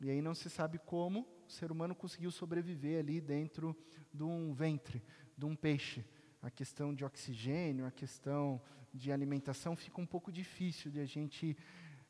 E 0.00 0.08
aí 0.08 0.22
não 0.22 0.36
se 0.36 0.48
sabe 0.48 0.78
como 0.78 1.26
o 1.48 1.50
ser 1.50 1.72
humano 1.72 1.96
conseguiu 1.96 2.30
sobreviver 2.30 3.00
ali 3.00 3.20
dentro 3.20 3.76
de 4.12 4.22
um 4.22 4.54
ventre, 4.54 5.02
de 5.36 5.44
um 5.44 5.56
peixe. 5.56 6.04
A 6.40 6.50
questão 6.50 6.94
de 6.94 7.04
oxigênio, 7.04 7.86
a 7.86 7.90
questão 7.90 8.62
de 8.92 9.10
alimentação 9.10 9.74
fica 9.74 10.00
um 10.00 10.06
pouco 10.06 10.30
difícil 10.30 10.92
de 10.92 11.00
a 11.00 11.06
gente 11.06 11.56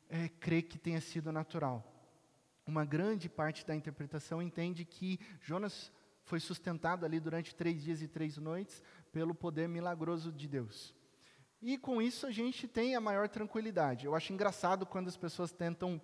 é, 0.07 0.29
crer 0.29 0.61
que 0.61 0.77
tenha 0.77 1.01
sido 1.01 1.31
natural 1.31 1.94
uma 2.65 2.83
grande 2.83 3.29
parte 3.29 3.65
da 3.65 3.75
interpretação 3.75 4.41
entende 4.41 4.83
que 4.83 5.19
Jonas 5.41 5.91
foi 6.23 6.39
sustentado 6.39 7.05
ali 7.05 7.19
durante 7.19 7.53
três 7.53 7.83
dias 7.83 8.01
e 8.01 8.07
três 8.07 8.37
noites 8.37 8.81
pelo 9.11 9.35
poder 9.35 9.69
milagroso 9.69 10.31
de 10.31 10.47
Deus. 10.47 10.93
E 11.61 11.77
com 11.77 12.01
isso 12.01 12.25
a 12.25 12.31
gente 12.31 12.67
tem 12.67 12.95
a 12.95 13.01
maior 13.01 13.29
tranquilidade. 13.29 14.05
Eu 14.05 14.15
acho 14.15 14.33
engraçado 14.33 14.85
quando 14.85 15.07
as 15.07 15.17
pessoas 15.17 15.51
tentam 15.51 16.01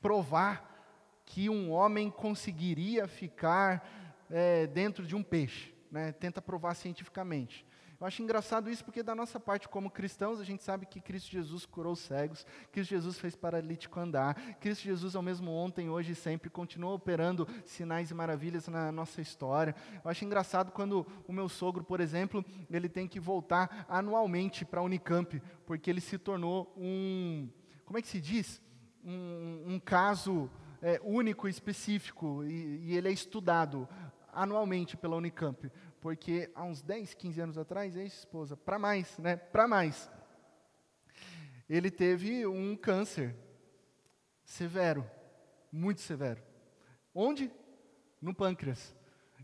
provar 0.00 0.76
que 1.24 1.50
um 1.50 1.70
homem 1.70 2.10
conseguiria 2.10 3.06
ficar 3.08 3.86
é, 4.30 4.66
dentro 4.66 5.06
de 5.06 5.14
um 5.16 5.22
peixe. 5.22 5.74
Né? 5.90 6.12
Tenta 6.12 6.40
provar 6.40 6.74
cientificamente. 6.74 7.66
Eu 8.00 8.06
acho 8.06 8.22
engraçado 8.22 8.70
isso 8.70 8.84
porque, 8.84 9.02
da 9.02 9.12
nossa 9.12 9.40
parte, 9.40 9.68
como 9.68 9.90
cristãos, 9.90 10.38
a 10.38 10.44
gente 10.44 10.62
sabe 10.62 10.86
que 10.86 11.00
Cristo 11.00 11.32
Jesus 11.32 11.66
curou 11.66 11.94
os 11.94 11.98
cegos, 11.98 12.46
Cristo 12.70 12.90
Jesus 12.90 13.18
fez 13.18 13.34
paralítico 13.34 13.98
andar, 13.98 14.34
Cristo 14.60 14.84
Jesus, 14.84 15.16
ao 15.16 15.22
mesmo 15.22 15.50
ontem, 15.50 15.90
hoje 15.90 16.12
e 16.12 16.14
sempre, 16.14 16.48
continua 16.48 16.92
operando 16.92 17.48
sinais 17.64 18.12
e 18.12 18.14
maravilhas 18.14 18.68
na 18.68 18.92
nossa 18.92 19.20
história. 19.20 19.74
Eu 20.04 20.08
acho 20.08 20.24
engraçado 20.24 20.70
quando 20.70 21.04
o 21.26 21.32
meu 21.32 21.48
sogro, 21.48 21.82
por 21.82 22.00
exemplo, 22.00 22.44
ele 22.70 22.88
tem 22.88 23.08
que 23.08 23.18
voltar 23.18 23.84
anualmente 23.88 24.64
para 24.64 24.78
a 24.78 24.84
Unicamp, 24.84 25.42
porque 25.66 25.90
ele 25.90 26.00
se 26.00 26.18
tornou 26.18 26.72
um. 26.76 27.48
Como 27.84 27.98
é 27.98 28.02
que 28.02 28.08
se 28.08 28.20
diz? 28.20 28.62
Um, 29.04 29.74
um 29.74 29.80
caso 29.80 30.48
é, 30.80 31.00
único 31.02 31.48
específico, 31.48 32.44
e, 32.44 32.90
e 32.90 32.96
ele 32.96 33.08
é 33.08 33.12
estudado 33.12 33.88
anualmente 34.32 34.96
pela 34.96 35.16
Unicamp, 35.16 35.68
porque 36.00 36.50
há 36.54 36.64
uns 36.64 36.82
10, 36.82 37.14
15 37.14 37.40
anos 37.40 37.58
atrás, 37.58 37.96
ex-esposa, 37.96 38.56
para 38.56 38.78
mais, 38.78 39.18
né? 39.18 39.36
Para 39.36 39.66
mais. 39.66 40.10
Ele 41.68 41.90
teve 41.90 42.46
um 42.46 42.76
câncer 42.76 43.36
severo, 44.44 45.08
muito 45.70 46.00
severo. 46.00 46.42
Onde? 47.14 47.52
No 48.20 48.34
pâncreas. 48.34 48.94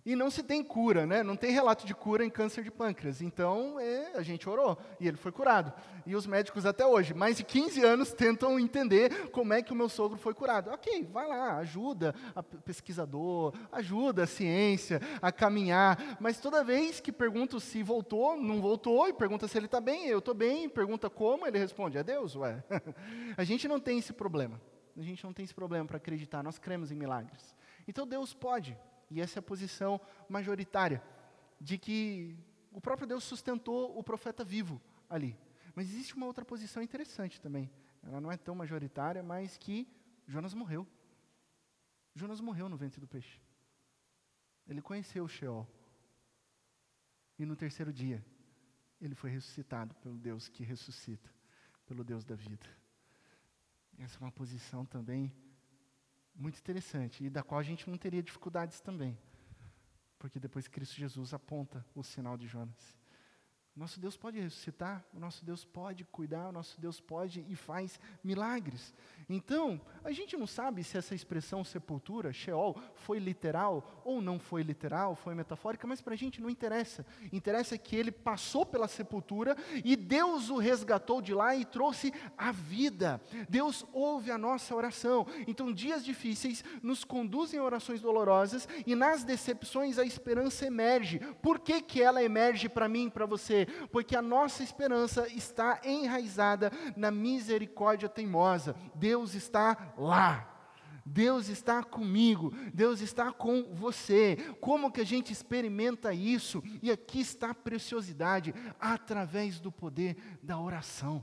E 0.07 0.15
não 0.15 0.31
se 0.31 0.43
tem 0.43 0.63
cura, 0.63 1.07
né? 1.07 1.23
Não 1.23 1.35
tem 1.35 1.51
relato 1.51 1.87
de 1.87 1.95
cura 1.95 2.23
em 2.23 2.29
câncer 2.29 2.63
de 2.63 2.71
pâncreas. 2.71 3.23
Então, 3.23 3.81
é, 3.81 4.13
a 4.15 4.23
gente 4.23 4.47
orou 4.47 4.77
e 5.01 5.09
ele 5.09 5.17
foi 5.17 5.33
curado. 5.33 5.73
E 6.05 6.15
os 6.15 6.27
médicos 6.27 6.67
até 6.67 6.85
hoje, 6.85 7.15
mais 7.15 7.39
de 7.39 7.45
15 7.45 7.83
anos, 7.83 8.13
tentam 8.13 8.61
entender 8.61 9.31
como 9.31 9.55
é 9.55 9.63
que 9.63 9.73
o 9.73 9.77
meu 9.77 9.89
sogro 9.89 10.19
foi 10.19 10.35
curado. 10.35 10.71
Ok, 10.71 11.09
vai 11.11 11.27
lá, 11.27 11.57
ajuda 11.57 12.15
a 12.35 12.43
pesquisador, 12.43 13.55
ajuda 13.73 14.25
a 14.25 14.27
ciência 14.27 15.01
a 15.23 15.33
caminhar. 15.33 16.19
Mas 16.21 16.39
toda 16.39 16.63
vez 16.63 17.01
que 17.01 17.11
pergunto 17.11 17.59
se 17.59 17.83
voltou, 17.83 18.37
não 18.37 18.61
voltou, 18.61 19.09
e 19.09 19.13
pergunta 19.15 19.49
se 19.49 19.57
ele 19.57 19.67
está 19.67 19.81
bem, 19.81 20.07
eu 20.07 20.19
estou 20.19 20.35
bem, 20.35 20.69
pergunta 20.69 21.09
como, 21.09 21.47
ele 21.47 21.59
responde, 21.59 21.97
é 21.97 22.03
Deus, 22.03 22.37
ué. 22.37 22.63
a 23.39 23.45
gente 23.45 23.67
não 23.67 23.81
tem 23.81 23.99
esse 23.99 24.13
problema. 24.13 24.61
A 24.95 25.03
gente 25.03 25.25
não 25.25 25.33
tem 25.33 25.45
esse 25.45 25.55
problema 25.55 25.87
para 25.87 25.97
acreditar, 25.97 26.43
nós 26.43 26.59
cremos 26.59 26.93
em 26.93 26.95
milagres. 26.95 27.57
Então 27.89 28.07
Deus 28.07 28.35
pode. 28.35 28.77
E 29.15 29.21
essa 29.21 29.39
é 29.39 29.41
a 29.41 29.43
posição 29.43 30.01
majoritária, 30.29 31.01
de 31.61 31.79
que 31.79 32.37
o 32.73 32.81
próprio 32.81 33.07
Deus 33.07 33.23
sustentou 33.23 33.97
o 33.97 34.03
profeta 34.03 34.43
vivo 34.43 34.83
ali. 35.09 35.39
Mas 35.73 35.89
existe 35.89 36.17
uma 36.17 36.27
outra 36.27 36.45
posição 36.45 36.83
interessante 36.83 37.41
também. 37.41 37.71
Ela 38.03 38.21
não 38.21 38.33
é 38.33 38.37
tão 38.37 38.57
majoritária, 38.57 39.23
mas 39.23 39.57
que 39.57 39.89
Jonas 40.27 40.53
morreu. 40.53 40.85
Jonas 42.13 42.41
morreu 42.41 42.69
no 42.69 42.77
ventre 42.77 43.01
do 43.01 43.07
peixe. 43.07 43.41
Ele 44.67 44.83
conheceu 44.83 45.23
o 45.23 45.29
Sheol. 45.29 45.65
E 47.39 47.47
no 47.47 47.55
terceiro 47.55 47.93
dia, 47.93 48.25
ele 49.01 49.15
foi 49.15 49.31
ressuscitado 49.31 49.95
pelo 50.03 50.19
Deus 50.19 50.49
que 50.49 50.65
ressuscita, 50.65 51.31
pelo 51.87 52.03
Deus 52.03 52.25
da 52.25 52.35
vida. 52.35 52.67
Essa 53.97 54.19
é 54.19 54.21
uma 54.23 54.33
posição 54.33 54.85
também 54.85 55.33
muito 56.35 56.59
interessante 56.59 57.25
e 57.25 57.31
da 57.31 57.43
qual 57.43 57.59
a 57.59 57.63
gente 57.63 57.89
não 57.89 57.97
teria 57.97 58.23
dificuldades 58.23 58.81
também. 58.81 59.17
Porque 60.19 60.41
depois 60.41 60.67
Cristo 60.67 60.97
Jesus 60.97 61.33
aponta 61.35 61.85
o 61.95 62.03
sinal 62.03 62.37
de 62.37 62.47
Jonas. 62.47 62.99
Nosso 63.77 63.99
Deus 63.99 64.17
pode 64.17 64.39
ressuscitar, 64.39 65.05
o 65.13 65.19
nosso 65.19 65.45
Deus 65.45 65.65
pode 65.65 66.05
cuidar, 66.05 66.49
o 66.49 66.53
nosso 66.53 66.81
Deus 66.81 67.01
pode 67.01 67.45
e 67.49 67.57
faz 67.57 67.99
milagres. 68.23 68.95
Então, 69.29 69.81
a 70.05 70.13
gente 70.13 70.37
não 70.37 70.47
sabe 70.47 70.85
se 70.85 70.97
essa 70.97 71.13
expressão 71.13 71.65
sepultura, 71.65 72.33
Sheol, 72.33 72.81
foi 72.95 73.19
literal 73.19 74.03
ou 74.05 74.23
não 74.23 74.39
foi 74.39 74.63
literal, 74.63 75.17
foi 75.17 75.35
metafórica, 75.35 75.89
mas 75.89 76.01
para 76.01 76.15
a 76.15 76.17
gente 76.17 76.41
não 76.41 76.49
interessa. 76.49 77.05
Interessa 77.33 77.77
que 77.77 77.97
ele 77.97 78.13
passou 78.13 78.65
pela 78.65 78.87
sepultura 78.87 79.57
e 79.85 79.97
Deus 79.97 80.51
o 80.51 80.59
resgatou 80.59 81.21
de 81.21 81.35
lá 81.35 81.57
e 81.57 81.65
trouxe 81.65 82.13
a 82.39 82.53
vida. 82.53 83.21
Deus 83.49 83.85
ouve 83.93 84.31
a 84.31 84.39
nossa 84.39 84.73
oração. 84.73 85.27
Então, 85.49 85.73
dias 85.73 86.05
difíceis 86.05 86.63
nos 86.81 87.03
conduzem 87.03 87.59
a 87.59 87.65
orações 87.65 88.01
dolorosas 88.01 88.69
e 88.87 88.95
nas 88.95 89.25
decepções 89.25 89.99
a 89.99 90.05
esperança 90.05 90.65
emerge. 90.65 91.19
Por 91.43 91.59
que, 91.59 91.83
que 91.83 92.01
ela 92.01 92.23
emerge 92.23 92.69
para 92.69 92.89
mim 92.89 93.07
e 93.07 93.11
para 93.11 93.27
você? 93.27 93.64
Porque 93.91 94.17
a 94.17 94.23
nossa 94.23 94.63
esperança 94.63 95.29
está 95.29 95.81
enraizada 95.85 96.71
na 96.97 97.11
misericórdia 97.11 98.09
teimosa. 98.09 98.75
Deus 98.95 99.35
está 99.35 99.95
lá. 99.97 100.51
Deus 101.07 101.49
está 101.49 101.83
comigo, 101.83 102.51
Deus 102.73 103.03
está 103.03 103.31
com 103.31 103.75
você. 103.75 104.37
Como 104.59 104.91
que 104.91 105.03
a 105.03 105.05
gente 105.05 105.33
experimenta 105.33 106.15
isso? 106.15 106.63
E 106.83 106.91
aqui 106.91 107.21
está 107.21 107.51
a 107.51 107.55
preciosidade 107.55 108.55
através 108.81 109.61
do 109.61 109.71
poder 109.71 110.17
da 110.43 110.59
oração. 110.59 111.23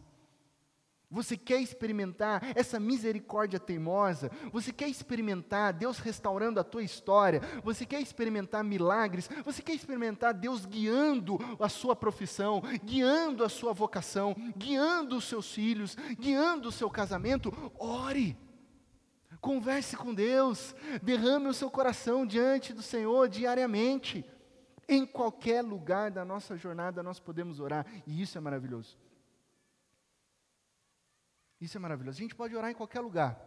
Você 1.11 1.35
quer 1.35 1.59
experimentar 1.59 2.41
essa 2.55 2.79
misericórdia 2.79 3.59
teimosa? 3.59 4.31
Você 4.53 4.71
quer 4.71 4.87
experimentar 4.87 5.73
Deus 5.73 5.99
restaurando 5.99 6.57
a 6.57 6.63
tua 6.63 6.81
história? 6.81 7.41
Você 7.65 7.85
quer 7.85 7.99
experimentar 7.99 8.63
milagres? 8.63 9.29
Você 9.43 9.61
quer 9.61 9.73
experimentar 9.73 10.33
Deus 10.33 10.65
guiando 10.65 11.37
a 11.59 11.67
sua 11.67 11.97
profissão, 11.97 12.63
guiando 12.81 13.43
a 13.43 13.49
sua 13.49 13.73
vocação, 13.73 14.33
guiando 14.55 15.17
os 15.17 15.25
seus 15.25 15.53
filhos, 15.53 15.97
guiando 16.17 16.69
o 16.69 16.71
seu 16.71 16.89
casamento? 16.89 17.51
Ore. 17.77 18.37
Converse 19.41 19.97
com 19.97 20.13
Deus, 20.13 20.73
derrame 21.01 21.47
o 21.47 21.53
seu 21.53 21.69
coração 21.69 22.25
diante 22.25 22.73
do 22.73 22.81
Senhor 22.81 23.27
diariamente. 23.27 24.23
Em 24.87 25.05
qualquer 25.05 25.61
lugar 25.61 26.11
da 26.11 26.23
nossa 26.23 26.55
jornada 26.55 27.03
nós 27.03 27.19
podemos 27.19 27.59
orar, 27.59 27.85
e 28.05 28.21
isso 28.21 28.37
é 28.37 28.41
maravilhoso. 28.41 28.97
Isso 31.61 31.77
é 31.77 31.79
maravilhoso. 31.79 32.17
A 32.17 32.21
gente 32.21 32.33
pode 32.33 32.55
orar 32.55 32.71
em 32.71 32.75
qualquer 32.75 33.01
lugar. 33.01 33.39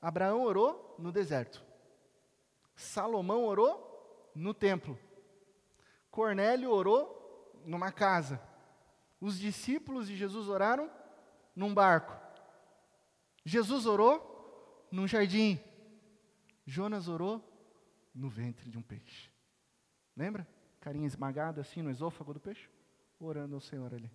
Abraão 0.00 0.42
orou 0.42 0.96
no 0.98 1.12
deserto. 1.12 1.62
Salomão 2.74 3.44
orou 3.44 4.32
no 4.34 4.54
templo. 4.54 4.98
Cornélio 6.10 6.70
orou 6.70 7.52
numa 7.66 7.92
casa. 7.92 8.40
Os 9.20 9.38
discípulos 9.38 10.08
de 10.08 10.16
Jesus 10.16 10.48
oraram 10.48 10.90
num 11.54 11.72
barco. 11.74 12.16
Jesus 13.44 13.84
orou 13.84 14.88
num 14.90 15.06
jardim. 15.06 15.60
Jonas 16.64 17.06
orou 17.06 17.46
no 18.14 18.30
ventre 18.30 18.70
de 18.70 18.78
um 18.78 18.82
peixe. 18.82 19.30
Lembra? 20.16 20.48
Carinha 20.80 21.06
esmagada 21.06 21.60
assim 21.60 21.82
no 21.82 21.90
esôfago 21.90 22.32
do 22.32 22.40
peixe? 22.40 22.68
Orando 23.20 23.54
ao 23.54 23.60
Senhor 23.60 23.94
ali. 23.94 24.10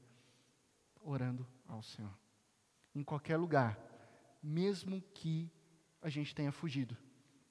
Orando 1.02 1.48
ao 1.68 1.82
Senhor 1.84 2.27
em 2.98 3.04
qualquer 3.04 3.38
lugar, 3.38 3.80
mesmo 4.42 5.00
que 5.14 5.52
a 6.02 6.10
gente 6.10 6.34
tenha 6.34 6.52
fugido. 6.52 6.98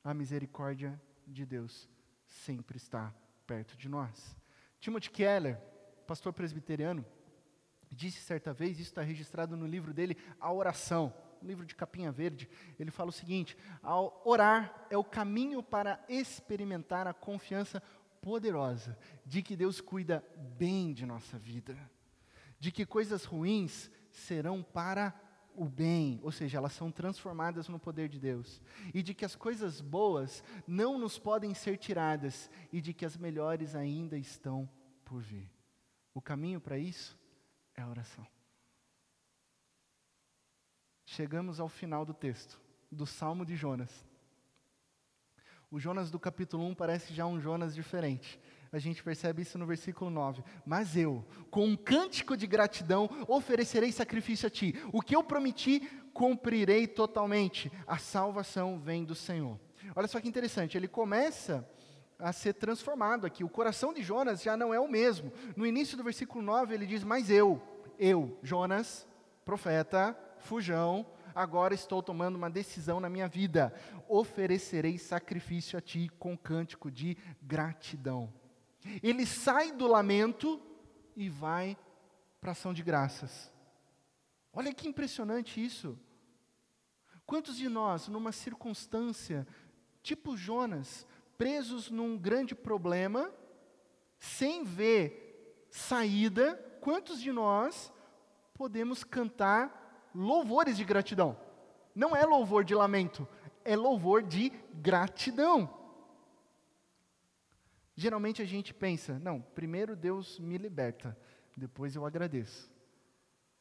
A 0.02 0.12
misericórdia 0.12 1.00
de 1.24 1.46
Deus 1.46 1.88
sempre 2.26 2.76
está 2.76 3.14
perto 3.46 3.76
de 3.76 3.88
nós. 3.88 4.36
Timothy 4.80 5.10
Keller, 5.10 5.56
pastor 6.04 6.32
presbiteriano, 6.32 7.06
disse 7.92 8.20
certa 8.20 8.52
vez, 8.52 8.72
isso 8.72 8.90
está 8.90 9.02
registrado 9.02 9.56
no 9.56 9.66
livro 9.66 9.94
dele, 9.94 10.16
A 10.40 10.52
Oração, 10.52 11.14
um 11.40 11.46
livro 11.46 11.64
de 11.64 11.76
capinha 11.76 12.10
verde. 12.10 12.50
Ele 12.76 12.90
fala 12.90 13.10
o 13.10 13.12
seguinte: 13.12 13.56
ao 13.80 14.20
orar 14.24 14.86
é 14.90 14.98
o 14.98 15.04
caminho 15.04 15.62
para 15.62 16.04
experimentar 16.08 17.06
a 17.06 17.14
confiança 17.14 17.80
poderosa 18.20 18.98
de 19.24 19.42
que 19.42 19.54
Deus 19.54 19.80
cuida 19.80 20.24
bem 20.58 20.92
de 20.92 21.06
nossa 21.06 21.38
vida, 21.38 21.78
de 22.58 22.72
que 22.72 22.84
coisas 22.84 23.24
ruins 23.24 23.88
serão 24.10 24.60
para 24.60 25.14
o 25.56 25.64
bem, 25.64 26.20
ou 26.22 26.30
seja, 26.30 26.58
elas 26.58 26.72
são 26.72 26.92
transformadas 26.92 27.68
no 27.68 27.78
poder 27.78 28.08
de 28.08 28.20
Deus, 28.20 28.60
e 28.92 29.02
de 29.02 29.14
que 29.14 29.24
as 29.24 29.34
coisas 29.34 29.80
boas 29.80 30.44
não 30.66 30.98
nos 30.98 31.18
podem 31.18 31.54
ser 31.54 31.78
tiradas, 31.78 32.50
e 32.72 32.80
de 32.80 32.92
que 32.92 33.06
as 33.06 33.16
melhores 33.16 33.74
ainda 33.74 34.18
estão 34.18 34.68
por 35.04 35.20
vir. 35.22 35.50
O 36.14 36.20
caminho 36.20 36.60
para 36.60 36.78
isso 36.78 37.18
é 37.74 37.82
a 37.82 37.88
oração. 37.88 38.26
Chegamos 41.04 41.58
ao 41.58 41.68
final 41.68 42.04
do 42.04 42.12
texto, 42.12 42.60
do 42.90 43.06
Salmo 43.06 43.44
de 43.44 43.56
Jonas. 43.56 44.04
O 45.70 45.78
Jonas 45.80 46.10
do 46.10 46.18
capítulo 46.18 46.66
1 46.66 46.74
parece 46.74 47.14
já 47.14 47.26
um 47.26 47.40
Jonas 47.40 47.74
diferente 47.74 48.38
a 48.76 48.80
gente 48.80 49.02
percebe 49.02 49.42
isso 49.42 49.56
no 49.56 49.64
versículo 49.64 50.10
9. 50.10 50.42
Mas 50.64 50.96
eu, 50.96 51.24
com 51.50 51.64
um 51.64 51.76
cântico 51.76 52.36
de 52.36 52.46
gratidão, 52.46 53.08
oferecerei 53.26 53.90
sacrifício 53.90 54.46
a 54.46 54.50
ti. 54.50 54.74
O 54.92 55.00
que 55.00 55.16
eu 55.16 55.24
prometi, 55.24 55.80
cumprirei 56.12 56.86
totalmente. 56.86 57.72
A 57.86 57.96
salvação 57.96 58.78
vem 58.78 59.02
do 59.02 59.14
Senhor. 59.14 59.58
Olha 59.94 60.06
só 60.06 60.20
que 60.20 60.28
interessante, 60.28 60.76
ele 60.76 60.88
começa 60.88 61.66
a 62.18 62.32
ser 62.32 62.52
transformado 62.54 63.26
aqui. 63.26 63.42
O 63.42 63.48
coração 63.48 63.94
de 63.94 64.02
Jonas 64.02 64.42
já 64.42 64.56
não 64.56 64.74
é 64.74 64.80
o 64.80 64.88
mesmo. 64.88 65.32
No 65.56 65.66
início 65.66 65.96
do 65.96 66.04
versículo 66.04 66.42
9, 66.44 66.74
ele 66.74 66.86
diz: 66.86 67.02
Mas 67.02 67.30
eu, 67.30 67.62
eu, 67.98 68.38
Jonas, 68.42 69.06
profeta, 69.42 70.14
fujão, 70.38 71.06
agora 71.34 71.72
estou 71.72 72.02
tomando 72.02 72.36
uma 72.36 72.50
decisão 72.50 73.00
na 73.00 73.08
minha 73.08 73.26
vida. 73.26 73.72
Oferecerei 74.06 74.98
sacrifício 74.98 75.78
a 75.78 75.80
ti 75.80 76.10
com 76.18 76.36
cântico 76.36 76.90
de 76.90 77.16
gratidão. 77.40 78.32
Ele 79.02 79.26
sai 79.26 79.72
do 79.72 79.86
lamento 79.86 80.60
e 81.16 81.28
vai 81.28 81.76
para 82.40 82.50
a 82.50 82.52
ação 82.52 82.72
de 82.72 82.82
graças. 82.82 83.52
Olha 84.52 84.72
que 84.72 84.88
impressionante 84.88 85.62
isso. 85.62 85.98
Quantos 87.26 87.56
de 87.56 87.68
nós, 87.68 88.08
numa 88.08 88.32
circunstância 88.32 89.46
tipo 90.02 90.36
Jonas, 90.36 91.06
presos 91.36 91.90
num 91.90 92.16
grande 92.16 92.54
problema, 92.54 93.30
sem 94.18 94.62
ver 94.62 95.66
saída, 95.70 96.54
quantos 96.80 97.20
de 97.20 97.32
nós 97.32 97.92
podemos 98.54 99.02
cantar 99.02 100.08
louvores 100.14 100.76
de 100.76 100.84
gratidão? 100.84 101.36
Não 101.94 102.14
é 102.14 102.24
louvor 102.24 102.64
de 102.64 102.74
lamento, 102.74 103.26
é 103.64 103.74
louvor 103.74 104.22
de 104.22 104.50
gratidão. 104.74 105.75
Geralmente 107.96 108.42
a 108.42 108.44
gente 108.44 108.74
pensa, 108.74 109.18
não, 109.18 109.40
primeiro 109.40 109.96
Deus 109.96 110.38
me 110.38 110.58
liberta, 110.58 111.16
depois 111.56 111.96
eu 111.96 112.04
agradeço. 112.04 112.70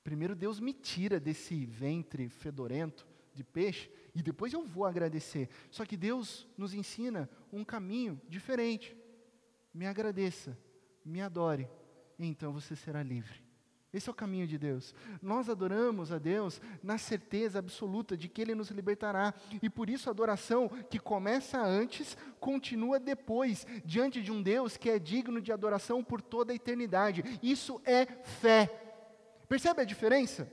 Primeiro 0.04 0.36
Deus 0.36 0.60
me 0.60 0.74
tira 0.74 1.20
desse 1.20 1.66
ventre 1.66 2.28
fedorento 2.28 3.08
de 3.34 3.44
peixe 3.44 3.90
e 4.14 4.22
depois 4.22 4.52
eu 4.52 4.66
vou 4.66 4.86
agradecer. 4.86 5.50
Só 5.72 5.86
que 5.86 5.96
Deus 5.96 6.46
nos 6.58 6.74
ensina 6.74 7.30
um 7.52 7.64
caminho 7.64 8.22
diferente. 8.28 8.96
me 9.74 9.86
agradeça, 9.86 10.58
me 11.04 11.22
adore, 11.22 11.68
então 12.18 12.52
você 12.52 12.76
será 12.76 13.04
livre. 13.04 13.45
Esse 13.96 14.10
é 14.10 14.12
o 14.12 14.16
caminho 14.16 14.46
de 14.46 14.58
Deus. 14.58 14.94
Nós 15.22 15.50
adoramos 15.50 16.12
a 16.12 16.18
Deus 16.18 16.60
na 16.84 16.98
certeza 16.98 17.60
absoluta 17.60 18.18
de 18.18 18.28
que 18.28 18.42
Ele 18.42 18.54
nos 18.54 18.70
libertará. 18.70 19.34
E 19.62 19.70
por 19.70 19.90
isso 19.90 20.10
a 20.10 20.12
adoração 20.12 20.68
que 20.90 21.00
começa 21.00 21.62
antes, 21.62 22.18
continua 22.38 23.00
depois, 23.00 23.66
diante 23.86 24.22
de 24.22 24.34
um 24.34 24.42
Deus 24.42 24.76
que 24.76 24.90
é 24.90 25.00
digno 25.00 25.40
de 25.40 25.54
adoração 25.54 26.04
por 26.04 26.22
toda 26.22 26.52
a 26.52 26.56
eternidade. 26.56 27.24
Isso 27.42 27.82
é 27.86 28.06
fé. 28.06 28.68
Percebe 29.48 29.82
a 29.82 29.86
diferença? 29.86 30.52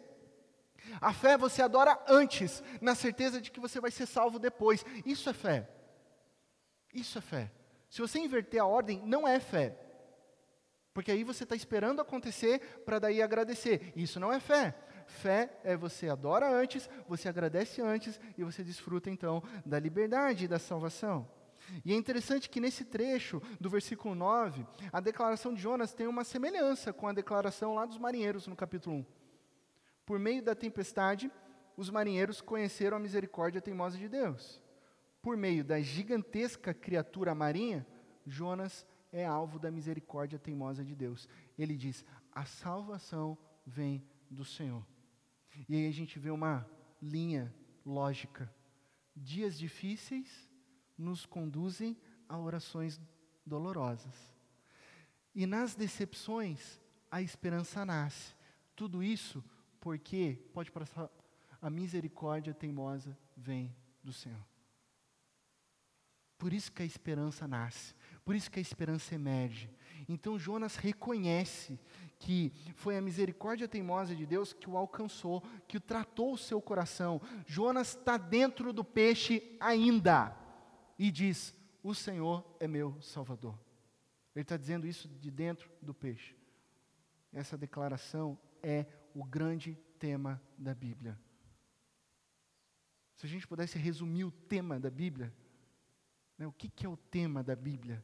A 1.01 1.13
fé 1.13 1.37
você 1.37 1.63
adora 1.63 2.01
antes, 2.07 2.63
na 2.81 2.95
certeza 2.95 3.41
de 3.41 3.51
que 3.51 3.59
você 3.59 3.81
vai 3.81 3.91
ser 3.91 4.07
salvo 4.07 4.39
depois. 4.39 4.87
Isso 5.05 5.29
é 5.29 5.33
fé. 5.33 5.69
Isso 6.95 7.19
é 7.19 7.21
fé. 7.21 7.51
Se 7.91 8.01
você 8.01 8.21
inverter 8.21 8.63
a 8.63 8.67
ordem, 8.67 9.03
não 9.05 9.27
é 9.27 9.41
fé. 9.41 9.77
Porque 10.95 11.11
aí 11.11 11.25
você 11.25 11.45
está 11.45 11.57
esperando 11.57 12.01
acontecer 12.01 12.83
para 12.85 12.99
daí 12.99 13.23
agradecer. 13.23 13.93
Isso 13.97 14.21
não 14.21 14.33
é 14.33 14.39
fé. 14.39 14.77
Fé 15.07 15.59
é 15.65 15.77
você 15.77 16.09
adora 16.09 16.49
antes, 16.51 16.89
você 17.09 17.29
agradece 17.29 17.81
antes 17.81 18.21
e 18.37 18.45
você 18.45 18.63
desfruta 18.63 19.11
então 19.11 19.43
da 19.65 19.79
liberdade 19.79 20.45
e 20.45 20.49
da 20.49 20.59
salvação. 20.59 21.29
E 21.85 21.93
é 21.93 21.97
interessante 21.97 22.51
que 22.51 22.61
nesse 22.61 22.85
trecho 22.85 23.41
do 23.61 23.71
versículo 23.71 24.15
9, 24.15 24.67
a 24.93 25.01
declaração 25.01 25.55
de 25.55 25.61
Jonas 25.61 25.95
tem 25.95 26.07
uma 26.07 26.25
semelhança 26.25 26.93
com 26.93 27.07
a 27.07 27.13
declaração 27.13 27.75
lá 27.75 27.87
dos 27.87 27.99
marinheiros 27.99 28.47
no 28.47 28.57
capítulo 28.57 28.97
1. 28.97 29.07
Por 30.05 30.19
meio 30.19 30.43
da 30.43 30.55
tempestade, 30.55 31.31
os 31.77 31.89
marinheiros 31.89 32.41
conheceram 32.41 32.97
a 32.97 33.01
misericórdia 33.01 33.61
teimosa 33.61 33.97
de 33.97 34.09
Deus. 34.09 34.61
Por 35.23 35.37
meio 35.37 35.65
da 35.65 35.81
gigantesca 35.81 36.75
criatura 36.75 37.35
marinha, 37.35 37.87
Jonas 38.27 38.87
é 39.13 39.25
alvo 39.25 39.59
da 39.59 39.71
misericórdia 39.71 40.39
teimosa 40.39 40.83
de 40.83 40.95
Deus. 40.95 41.29
Ele 41.57 41.77
diz: 41.77 42.05
a 42.33 42.45
salvação 42.45 43.37
vem 43.65 44.03
do 44.31 44.45
Senhor. 44.45 44.85
E 45.69 45.77
aí 45.77 45.87
a 45.87 45.93
gente 45.93 46.19
vê 46.19 46.31
uma 46.31 46.67
linha 47.01 47.55
lógica. 47.85 48.53
Dias 49.15 49.59
difíceis 49.59 50.51
nos 50.97 51.27
conduzem 51.27 51.97
a 52.27 52.39
orações 52.39 52.99
dolorosas. 53.45 54.33
E 55.35 55.47
nas 55.47 55.75
decepções, 55.75 56.81
a 57.11 57.21
esperança 57.21 57.85
nasce. 57.85 58.35
Tudo 58.75 59.03
isso 59.03 59.45
porque, 59.79 60.39
pode 60.55 60.71
passar, 60.71 61.11
a 61.61 61.69
misericórdia 61.69 62.55
teimosa 62.55 63.19
vem 63.37 63.75
do 64.03 64.13
Senhor. 64.13 64.45
Por 66.39 66.53
isso 66.53 66.73
que 66.73 66.83
a 66.83 66.87
esperança 66.87 67.47
nasce. 67.47 67.95
Por 68.25 68.35
isso 68.35 68.51
que 68.51 68.59
a 68.59 68.63
esperança 68.63 69.15
emerge. 69.15 69.71
Então 70.09 70.39
Jonas 70.39 70.77
reconhece 70.77 71.79
que 72.19 72.53
foi 72.75 72.97
a 72.97 73.03
misericórdia 73.03 73.67
teimosa 73.67 74.15
de 74.15 74.25
Deus 74.25 74.53
que 74.53 74.71
o 74.71 74.77
alcançou, 74.77 75.43
que 75.67 75.77
o 75.77 75.81
tratou 75.81 76.33
o 76.33 76.39
seu 76.39 76.61
coração. 76.61 77.21
Jonas 77.47 77.97
está 77.97 78.17
dentro 78.17 78.73
do 78.73 78.85
peixe 78.85 79.57
ainda 79.61 80.37
e 80.99 81.11
diz: 81.11 81.55
O 81.83 81.95
Senhor 81.95 82.45
é 82.61 82.69
meu 82.69 83.01
Salvador. 83.01 83.59
Ele 84.35 84.43
está 84.43 84.57
dizendo 84.57 84.87
isso 84.87 85.09
de 85.09 85.31
dentro 85.31 85.71
do 85.81 85.93
peixe. 85.93 86.35
Essa 87.33 87.57
declaração 87.57 88.39
é 88.63 88.87
o 89.15 89.25
grande 89.25 89.79
tema 89.99 90.41
da 90.57 90.75
Bíblia. 90.75 91.19
Se 93.17 93.27
a 93.27 93.29
gente 93.29 93.47
pudesse 93.47 93.79
resumir 93.79 94.25
o 94.25 94.31
tema 94.31 94.81
da 94.81 94.91
Bíblia, 94.91 95.33
né, 96.39 96.47
o 96.47 96.53
que, 96.53 96.69
que 96.69 96.87
é 96.87 96.89
o 96.89 96.97
tema 96.97 97.43
da 97.43 97.55
Bíblia? 97.55 98.03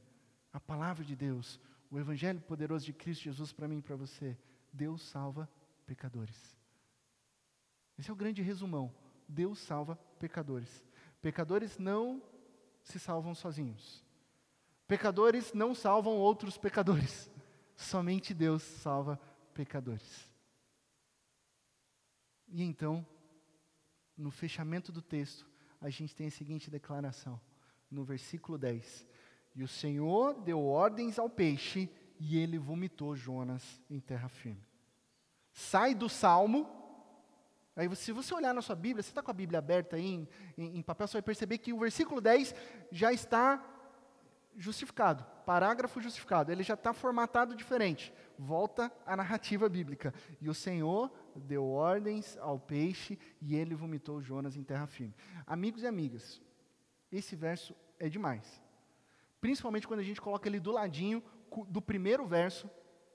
A 0.53 0.61
palavra 0.61 1.05
de 1.05 1.15
Deus, 1.15 1.61
o 1.91 1.99
evangelho 1.99 2.41
poderoso 2.41 2.85
de 2.85 2.93
Cristo 2.93 3.25
Jesus 3.25 3.53
para 3.53 3.69
mim 3.69 3.79
e 3.79 3.83
para 3.83 3.97
você. 3.97 4.37
Deus 4.73 5.03
salva 5.03 5.49
pecadores. 5.87 6.57
Esse 7.99 8.11
é 8.11 8.13
o 8.13 8.17
grande 8.17 8.43
resumão. 8.43 8.95
Deus 9.29 9.59
salva 9.59 9.97
pecadores. 10.19 10.85
Pecadores 11.21 11.79
não 11.79 12.23
se 12.83 12.99
salvam 12.99 13.35
sozinhos. 13.35 14.05
Pecadores 14.87 15.53
não 15.53 15.75
salvam 15.75 16.17
outros 16.17 16.57
pecadores. 16.57 17.31
Somente 17.77 18.33
Deus 18.33 18.63
salva 18.63 19.21
pecadores. 19.53 20.31
E 22.49 22.63
então, 22.63 23.07
no 24.17 24.31
fechamento 24.31 24.91
do 24.91 25.03
texto, 25.03 25.47
a 25.81 25.91
gente 25.91 26.15
tem 26.15 26.29
a 26.29 26.31
seguinte 26.31 26.71
declaração, 26.71 27.41
no 27.91 28.05
versículo 28.05 28.57
10: 28.57 29.07
e 29.59 29.65
o 29.65 29.67
Senhor 29.67 30.35
deu 30.35 30.65
ordens 30.65 31.19
ao 31.19 31.29
peixe, 31.29 31.91
e 32.21 32.39
ele 32.39 32.57
vomitou 32.57 33.17
Jonas 33.17 33.83
em 33.91 33.99
terra 33.99 34.29
firme. 34.29 34.65
Sai 35.53 35.97
do 35.97 36.09
salmo. 36.09 36.71
Aí, 37.75 37.93
se 37.97 38.13
você 38.13 38.33
olhar 38.33 38.55
na 38.55 38.63
sua 38.63 38.77
Bíblia, 38.77 39.03
você 39.03 39.09
está 39.09 39.21
com 39.21 39.33
a 39.33 39.35
Bíblia 39.35 39.59
aberta 39.59 39.97
aí 39.97 40.07
em, 40.07 40.29
em, 40.57 40.79
em 40.79 40.83
papel, 40.83 41.09
você 41.09 41.15
vai 41.15 41.23
perceber 41.23 41.59
que 41.59 41.73
o 41.73 41.79
versículo 41.81 42.21
10 42.21 42.55
já 42.93 43.13
está 43.13 43.61
justificado, 44.57 45.27
parágrafo 45.45 46.01
justificado, 46.01 46.53
ele 46.53 46.63
já 46.63 46.75
está 46.75 46.93
formatado 46.93 47.57
diferente. 47.57 48.15
Volta 48.39 48.93
à 49.05 49.17
narrativa 49.17 49.69
bíblica. 49.69 50.15
E 50.41 50.49
o 50.49 50.55
Senhor 50.55 51.11
deu 51.35 51.67
ordens 51.67 52.37
ao 52.37 52.61
peixe 52.61 53.19
e 53.43 53.57
ele 53.57 53.75
vomitou 53.75 54.23
Jonas 54.23 54.57
em 54.57 54.63
terra 54.63 54.87
firme. 54.87 55.17
Amigos 55.45 55.83
e 55.83 55.89
amigas, 55.89 56.41
esse 57.11 57.35
verso 57.35 57.75
é 57.99 58.09
demais. 58.09 58.68
Principalmente 59.41 59.87
quando 59.87 60.01
a 60.01 60.05
gente 60.05 60.21
coloca 60.21 60.49
ele 60.49 60.61
do 60.61 60.73
ladinho 60.73 61.23
do 61.69 61.81
primeiro 61.81 62.27
verso 62.27 62.69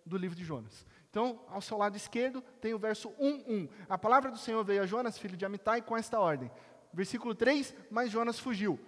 do 0.06 0.18
livro 0.18 0.36
de 0.36 0.44
Jonas. 0.44 0.86
Então, 1.10 1.40
ao 1.48 1.62
seu 1.62 1.78
lado 1.78 1.96
esquerdo 1.96 2.42
tem 2.60 2.74
o 2.74 2.80
verso 2.80 3.10
1:1. 3.20 3.70
A 3.88 3.98
palavra 3.98 4.32
do 4.32 4.38
Senhor 4.38 4.64
veio 4.64 4.82
a 4.82 4.86
Jonas, 4.86 5.18
filho 5.18 5.38
de 5.38 5.46
Amitai, 5.46 5.82
com 5.82 5.96
esta 5.96 6.20
ordem. 6.20 6.52
Versículo 6.92 7.34
3, 7.36 7.76
mas 7.90 8.12
Jonas 8.12 8.40
fugiu. 8.40 8.80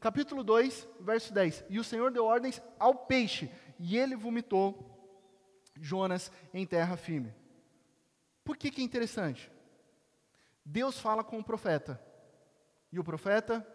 Capítulo 0.00 0.42
2, 0.42 0.88
verso 1.00 1.32
10. 1.32 1.64
E 1.68 1.78
o 1.78 1.84
Senhor 1.84 2.10
deu 2.10 2.24
ordens 2.24 2.60
ao 2.78 2.94
peixe, 2.94 3.50
e 3.78 3.96
ele 3.96 4.16
vomitou 4.16 4.86
Jonas 5.76 6.32
em 6.52 6.66
terra 6.66 6.96
firme. 6.96 7.34
Por 8.42 8.56
que, 8.56 8.70
que 8.70 8.80
é 8.80 8.84
interessante? 8.84 9.50
Deus 10.64 10.98
fala 10.98 11.22
com 11.22 11.38
o 11.38 11.44
profeta, 11.44 12.02
e 12.90 12.98
o 12.98 13.04
profeta 13.04 13.66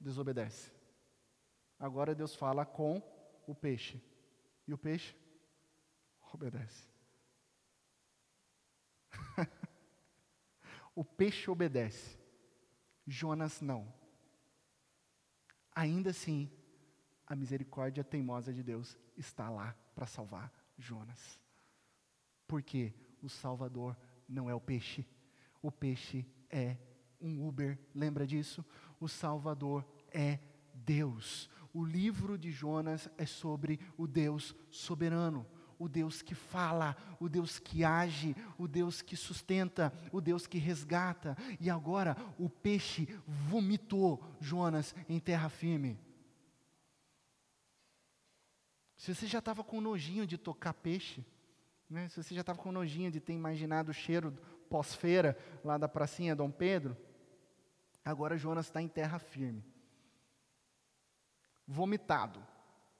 desobedece. 0.00 0.75
Agora 1.78 2.14
Deus 2.14 2.34
fala 2.34 2.64
com 2.64 3.02
o 3.46 3.54
peixe. 3.54 4.02
E 4.66 4.72
o 4.72 4.78
peixe 4.78 5.14
obedece. 6.32 6.88
o 10.94 11.04
peixe 11.04 11.50
obedece. 11.50 12.18
Jonas 13.06 13.60
não. 13.60 13.92
Ainda 15.74 16.10
assim, 16.10 16.50
a 17.26 17.36
misericórdia 17.36 18.02
teimosa 18.02 18.52
de 18.52 18.62
Deus 18.62 18.96
está 19.16 19.50
lá 19.50 19.76
para 19.94 20.06
salvar 20.06 20.52
Jonas. 20.78 21.40
Porque 22.46 22.94
o 23.22 23.28
Salvador 23.28 23.96
não 24.28 24.48
é 24.48 24.54
o 24.54 24.60
peixe, 24.60 25.06
o 25.62 25.70
peixe 25.70 26.26
é 26.48 26.76
um 27.20 27.46
Uber, 27.46 27.78
lembra 27.94 28.26
disso? 28.26 28.64
O 29.00 29.08
Salvador 29.08 29.86
é 30.10 30.38
Deus. 30.72 31.50
O 31.76 31.84
livro 31.84 32.38
de 32.38 32.50
Jonas 32.50 33.06
é 33.18 33.26
sobre 33.26 33.78
o 33.98 34.06
Deus 34.06 34.56
soberano, 34.70 35.46
o 35.78 35.90
Deus 35.90 36.22
que 36.22 36.34
fala, 36.34 36.96
o 37.20 37.28
Deus 37.28 37.58
que 37.58 37.84
age, 37.84 38.34
o 38.56 38.66
Deus 38.66 39.02
que 39.02 39.14
sustenta, 39.14 39.92
o 40.10 40.18
Deus 40.18 40.46
que 40.46 40.56
resgata. 40.56 41.36
E 41.60 41.68
agora 41.68 42.16
o 42.38 42.48
peixe 42.48 43.06
vomitou 43.26 44.24
Jonas 44.40 44.94
em 45.06 45.20
terra 45.20 45.50
firme. 45.50 46.00
Se 48.96 49.14
você 49.14 49.26
já 49.26 49.40
estava 49.40 49.62
com 49.62 49.78
nojinho 49.78 50.26
de 50.26 50.38
tocar 50.38 50.72
peixe, 50.72 51.22
né? 51.90 52.08
se 52.08 52.22
você 52.22 52.34
já 52.34 52.40
estava 52.40 52.58
com 52.58 52.72
nojinho 52.72 53.10
de 53.10 53.20
ter 53.20 53.34
imaginado 53.34 53.90
o 53.90 53.94
cheiro 53.94 54.32
pós-feira 54.70 55.36
lá 55.62 55.76
da 55.76 55.90
pracinha 55.90 56.34
Dom 56.34 56.50
Pedro, 56.50 56.96
agora 58.02 58.38
Jonas 58.38 58.64
está 58.64 58.80
em 58.80 58.88
terra 58.88 59.18
firme 59.18 59.75
vomitado. 61.66 62.38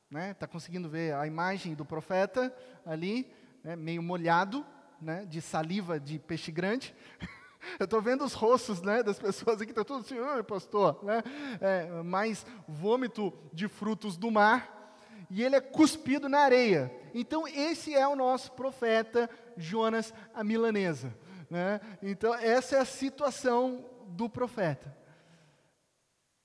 Está 0.07 0.19
né? 0.19 0.35
Tá 0.35 0.47
conseguindo 0.47 0.89
ver 0.89 1.15
a 1.15 1.27
imagem 1.27 1.75
do 1.75 1.85
profeta 1.85 2.55
ali, 2.85 3.31
né? 3.63 3.77
meio 3.77 4.03
molhado, 4.03 4.65
né? 5.01 5.25
de 5.27 5.41
saliva 5.41 5.99
de 5.99 6.19
peixe 6.19 6.51
grande. 6.51 6.95
Eu 7.81 7.85
estou 7.85 8.01
vendo 8.01 8.25
os 8.25 8.33
rostos 8.33 8.81
né, 8.81 9.03
das 9.03 9.19
pessoas 9.19 9.61
aqui, 9.61 9.73
está 9.73 9.85
tudo 9.85 10.01
assim, 10.01 10.17
oi 10.17 10.43
pastor, 10.45 11.03
né? 11.03 11.21
É, 11.61 12.01
mais 12.01 12.47
vômito 12.69 13.33
de 13.53 13.67
frutos 13.67 14.17
do 14.17 14.31
mar, 14.31 14.95
e 15.29 15.43
ele 15.43 15.57
é 15.57 15.61
cuspido 15.61 16.29
na 16.29 16.41
areia. 16.41 16.95
Então, 17.13 17.49
esse 17.49 17.93
é 17.93 18.07
o 18.07 18.15
nosso 18.15 18.53
profeta 18.53 19.29
Jonas 19.57 20.15
a 20.33 20.45
milanesa. 20.45 21.13
Né? 21.51 21.81
Então, 22.01 22.33
essa 22.35 22.77
é 22.77 22.79
a 22.79 22.85
situação 22.85 23.85
do 24.07 24.31
profeta. 24.31 24.97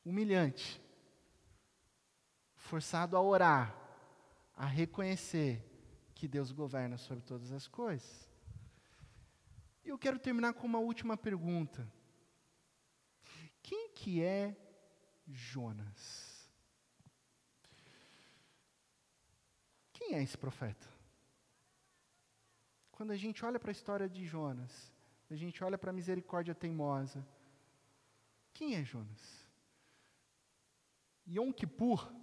Humilhante 0.04 0.81
forçado 2.72 3.18
a 3.18 3.22
orar, 3.22 3.76
a 4.56 4.66
reconhecer 4.66 5.62
que 6.16 6.26
Deus 6.26 6.54
governa 6.54 6.98
sobre 6.98 7.22
todas 7.22 7.52
as 7.52 7.68
coisas. 7.68 8.30
E 9.84 9.90
eu 9.90 9.98
quero 9.98 10.18
terminar 10.18 10.54
com 10.54 10.66
uma 10.66 10.80
última 10.80 11.18
pergunta. 11.18 11.86
Quem 13.62 13.90
que 13.90 14.24
é 14.24 14.56
Jonas? 15.28 16.50
Quem 19.92 20.16
é 20.16 20.24
esse 20.24 20.38
profeta? 20.38 20.88
Quando 22.90 23.12
a 23.12 23.18
gente 23.18 23.44
olha 23.44 23.60
para 23.60 23.72
a 23.72 23.78
história 23.80 24.08
de 24.08 24.26
Jonas, 24.26 24.94
a 25.30 25.36
gente 25.36 25.62
olha 25.62 25.78
para 25.78 25.90
a 25.90 25.94
misericórdia 25.94 26.56
teimosa, 26.56 27.22
quem 28.54 28.76
é 28.76 28.84
Jonas? 28.86 29.46
Yom 31.28 31.52
Kippur 31.52 32.21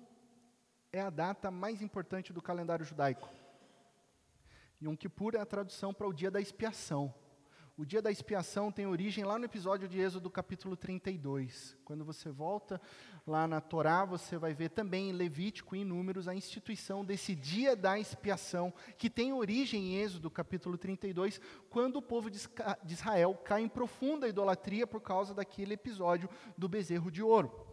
é 0.92 1.00
a 1.00 1.10
data 1.10 1.50
mais 1.50 1.82
importante 1.82 2.32
do 2.32 2.40
calendário 2.40 2.84
judaico. 2.84 3.28
Yom 4.82 4.96
Kippur 4.96 5.34
é 5.34 5.40
a 5.40 5.46
tradução 5.46 5.92
para 5.92 6.06
o 6.06 6.12
dia 6.12 6.30
da 6.30 6.40
expiação. 6.40 7.12
O 7.76 7.84
dia 7.84 8.02
da 8.02 8.10
expiação 8.10 8.72
tem 8.72 8.86
origem 8.86 9.22
lá 9.22 9.38
no 9.38 9.44
episódio 9.44 9.86
de 9.86 10.00
Êxodo 10.00 10.28
capítulo 10.28 10.76
32. 10.76 11.76
Quando 11.84 12.04
você 12.04 12.28
volta 12.28 12.80
lá 13.24 13.46
na 13.46 13.60
Torá, 13.60 14.04
você 14.04 14.36
vai 14.36 14.52
ver 14.52 14.70
também 14.70 15.10
em 15.10 15.12
Levítico 15.12 15.76
e 15.76 15.80
em 15.80 15.84
Números 15.84 16.26
a 16.26 16.34
instituição 16.34 17.04
desse 17.04 17.36
dia 17.36 17.76
da 17.76 17.96
expiação, 17.96 18.74
que 18.96 19.08
tem 19.08 19.32
origem 19.32 19.94
em 19.94 20.02
Êxodo 20.02 20.28
capítulo 20.28 20.76
32, 20.76 21.40
quando 21.70 21.96
o 21.96 22.02
povo 22.02 22.28
de 22.28 22.40
Israel 22.92 23.34
cai 23.44 23.62
em 23.62 23.68
profunda 23.68 24.26
idolatria 24.26 24.84
por 24.84 25.00
causa 25.00 25.32
daquele 25.32 25.74
episódio 25.74 26.28
do 26.56 26.68
bezerro 26.68 27.12
de 27.12 27.22
ouro. 27.22 27.67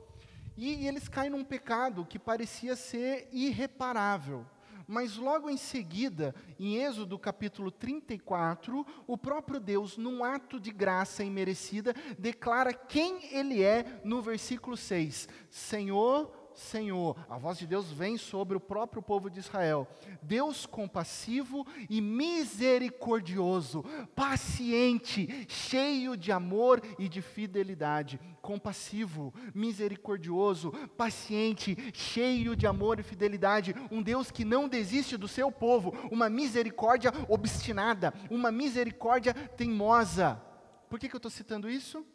E 0.58 0.88
eles 0.88 1.08
caem 1.08 1.30
num 1.30 1.44
pecado 1.44 2.06
que 2.06 2.18
parecia 2.18 2.76
ser 2.76 3.28
irreparável. 3.32 4.46
Mas 4.88 5.18
logo 5.18 5.50
em 5.50 5.58
seguida, 5.58 6.36
em 6.60 6.78
Êxodo 6.78 7.18
capítulo 7.18 7.72
34, 7.72 8.86
o 9.08 9.18
próprio 9.18 9.60
Deus, 9.60 9.98
num 9.98 10.24
ato 10.24 10.60
de 10.60 10.72
graça 10.72 11.24
imerecida, 11.24 11.94
declara 12.20 12.74
quem 12.74 13.36
Ele 13.36 13.64
é 13.64 14.02
no 14.04 14.22
versículo 14.22 14.78
6: 14.78 15.28
Senhor, 15.50 16.45
Senhor. 16.56 17.16
A 17.30 17.38
voz 17.38 17.58
de 17.58 17.68
Deus 17.68 17.92
vem 17.92 18.18
sobre 18.18 18.58
o 18.58 18.60
próprio 18.60 19.02
povo 19.02 19.30
de 19.30 19.40
Israel. 19.40 19.88
Deus 20.22 20.66
compassivo 20.66 21.66
e 21.90 22.02
misericordioso, 22.02 23.84
paciente, 24.16 25.46
cheio 25.48 26.16
de 26.18 26.32
amor 26.32 26.82
e 26.98 27.08
de 27.08 27.22
fidelidade. 27.22 28.20
Compassivo, 28.42 29.34
misericordioso, 29.54 30.72
paciente, 30.98 31.78
cheio 31.94 32.56
de 32.56 32.66
amor 32.68 33.00
e 33.00 33.04
fidelidade. 33.04 33.76
Um 33.92 34.02
Deus 34.02 34.32
que 34.32 34.46
não 34.46 34.68
desiste 34.68 35.18
do 35.18 35.28
seu 35.28 35.52
povo. 35.52 35.94
Uma 36.12 36.30
misericórdia 36.30 37.12
obstinada, 37.28 38.14
uma 38.30 38.52
misericórdia 38.52 39.34
teimosa. 39.34 40.42
Por 40.90 41.00
que, 41.00 41.10
que 41.10 41.16
eu 41.16 41.20
estou 41.20 41.32
citando 41.32 41.70
isso? 41.70 42.06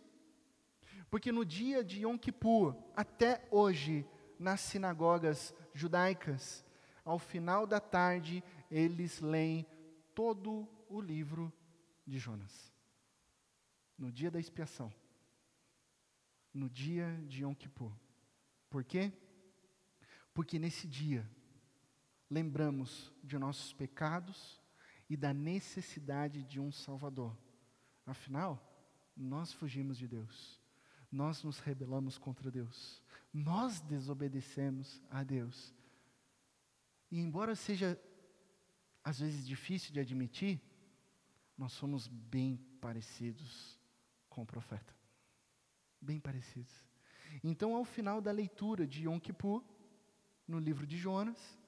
Porque 1.10 1.32
no 1.32 1.44
dia 1.44 1.82
de 1.82 2.02
Yom 2.02 2.16
Kippur, 2.16 2.76
até 2.96 3.42
hoje, 3.50 4.06
nas 4.40 4.60
sinagogas 4.60 5.54
judaicas. 5.74 6.64
Ao 7.04 7.18
final 7.18 7.66
da 7.66 7.78
tarde, 7.78 8.42
eles 8.70 9.20
leem 9.20 9.66
todo 10.14 10.66
o 10.88 11.00
livro 11.00 11.52
de 12.06 12.18
Jonas. 12.18 12.72
No 13.98 14.10
dia 14.10 14.30
da 14.30 14.40
expiação. 14.40 14.92
No 16.52 16.70
dia 16.70 17.22
de 17.28 17.42
Yom 17.42 17.54
Kippur. 17.54 17.92
Por 18.70 18.82
quê? 18.82 19.12
Porque 20.32 20.58
nesse 20.58 20.88
dia 20.88 21.28
lembramos 22.30 23.12
de 23.22 23.38
nossos 23.38 23.72
pecados 23.72 24.60
e 25.08 25.16
da 25.16 25.34
necessidade 25.34 26.42
de 26.44 26.58
um 26.58 26.72
Salvador. 26.72 27.36
Afinal, 28.06 28.58
nós 29.16 29.52
fugimos 29.52 29.98
de 29.98 30.08
Deus. 30.08 30.58
Nós 31.10 31.42
nos 31.42 31.58
rebelamos 31.58 32.16
contra 32.16 32.50
Deus 32.50 33.02
nós 33.32 33.80
desobedecemos 33.80 35.02
a 35.10 35.22
Deus. 35.22 35.74
E 37.10 37.18
embora 37.18 37.54
seja 37.54 38.00
às 39.02 39.20
vezes 39.20 39.46
difícil 39.46 39.92
de 39.92 40.00
admitir, 40.00 40.60
nós 41.56 41.72
somos 41.72 42.06
bem 42.06 42.56
parecidos 42.80 43.78
com 44.28 44.42
o 44.42 44.46
profeta. 44.46 44.94
Bem 46.00 46.18
parecidos. 46.18 46.84
Então, 47.42 47.74
ao 47.74 47.84
final 47.84 48.20
da 48.20 48.32
leitura 48.32 48.86
de 48.86 49.04
Yom 49.04 49.18
Kippur, 49.18 49.64
no 50.46 50.58
livro 50.58 50.86
de 50.86 50.98
Jonas, 50.98 51.58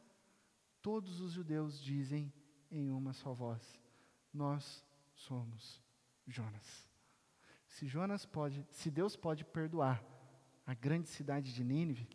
todos 0.80 1.20
os 1.20 1.32
judeus 1.32 1.80
dizem 1.80 2.32
em 2.70 2.90
uma 2.90 3.12
só 3.12 3.32
voz: 3.32 3.80
Nós 4.32 4.84
somos 5.14 5.80
Jonas. 6.26 6.88
Se 7.66 7.86
Jonas 7.86 8.26
pode, 8.26 8.66
se 8.70 8.90
Deus 8.90 9.16
pode 9.16 9.44
perdoar 9.44 10.02
a 10.72 10.74
grande 10.74 11.06
cidade 11.06 11.52
de 11.52 11.62
Nínive, 11.62 12.08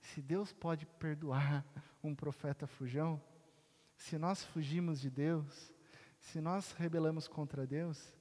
se 0.00 0.22
Deus 0.22 0.52
pode 0.52 0.86
perdoar 0.86 1.66
um 2.00 2.14
profeta 2.14 2.64
fujão, 2.64 3.20
se 3.96 4.16
nós 4.16 4.44
fugimos 4.44 5.00
de 5.00 5.10
Deus, 5.10 5.74
se 6.20 6.40
nós 6.40 6.70
rebelamos 6.78 7.26
contra 7.26 7.66
Deus, 7.66 8.14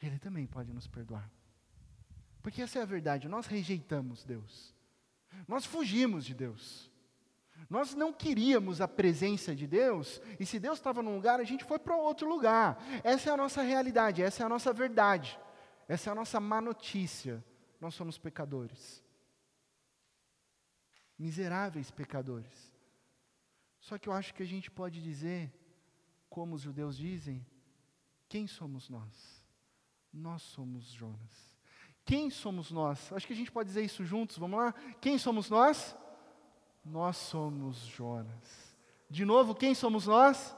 Ele 0.00 0.16
também 0.20 0.46
pode 0.46 0.72
nos 0.72 0.86
perdoar. 0.86 1.28
Porque 2.40 2.62
essa 2.62 2.78
é 2.78 2.82
a 2.82 2.86
verdade, 2.86 3.28
nós 3.28 3.46
rejeitamos 3.46 4.22
Deus, 4.22 4.72
nós 5.48 5.66
fugimos 5.66 6.24
de 6.24 6.34
Deus. 6.34 6.90
Nós 7.70 7.94
não 7.94 8.12
queríamos 8.12 8.80
a 8.82 8.86
presença 8.86 9.56
de 9.56 9.66
Deus, 9.66 10.20
e 10.38 10.46
se 10.46 10.60
Deus 10.60 10.78
estava 10.78 11.02
num 11.02 11.16
lugar, 11.16 11.40
a 11.40 11.44
gente 11.44 11.64
foi 11.64 11.80
para 11.80 11.96
outro 11.96 12.28
lugar. 12.28 12.78
Essa 13.02 13.30
é 13.30 13.32
a 13.32 13.36
nossa 13.36 13.62
realidade, 13.62 14.22
essa 14.22 14.42
é 14.42 14.46
a 14.46 14.48
nossa 14.48 14.72
verdade, 14.72 15.36
essa 15.88 16.10
é 16.10 16.12
a 16.12 16.14
nossa 16.14 16.38
má 16.38 16.60
notícia. 16.60 17.42
Nós 17.80 17.94
somos 17.94 18.18
pecadores 18.18 19.04
miseráveis 21.18 21.90
pecadores. 21.90 22.74
Só 23.80 23.98
que 23.98 24.08
eu 24.08 24.12
acho 24.12 24.34
que 24.34 24.42
a 24.42 24.46
gente 24.46 24.70
pode 24.70 25.02
dizer, 25.02 25.52
como 26.28 26.54
os 26.54 26.62
judeus 26.62 26.96
dizem, 26.96 27.44
quem 28.28 28.46
somos 28.46 28.88
nós? 28.88 29.44
Nós 30.12 30.42
somos 30.42 30.86
Jonas. 30.86 31.56
Quem 32.04 32.30
somos 32.30 32.70
nós? 32.70 33.12
Acho 33.12 33.26
que 33.26 33.32
a 33.32 33.36
gente 33.36 33.52
pode 33.52 33.68
dizer 33.68 33.82
isso 33.82 34.04
juntos, 34.04 34.38
vamos 34.38 34.58
lá? 34.58 34.72
Quem 35.00 35.18
somos 35.18 35.50
nós? 35.50 35.96
Nós 36.84 37.16
somos 37.16 37.78
Jonas. 37.78 38.76
De 39.10 39.24
novo, 39.24 39.54
quem 39.54 39.74
somos 39.74 40.06
nós? 40.06 40.56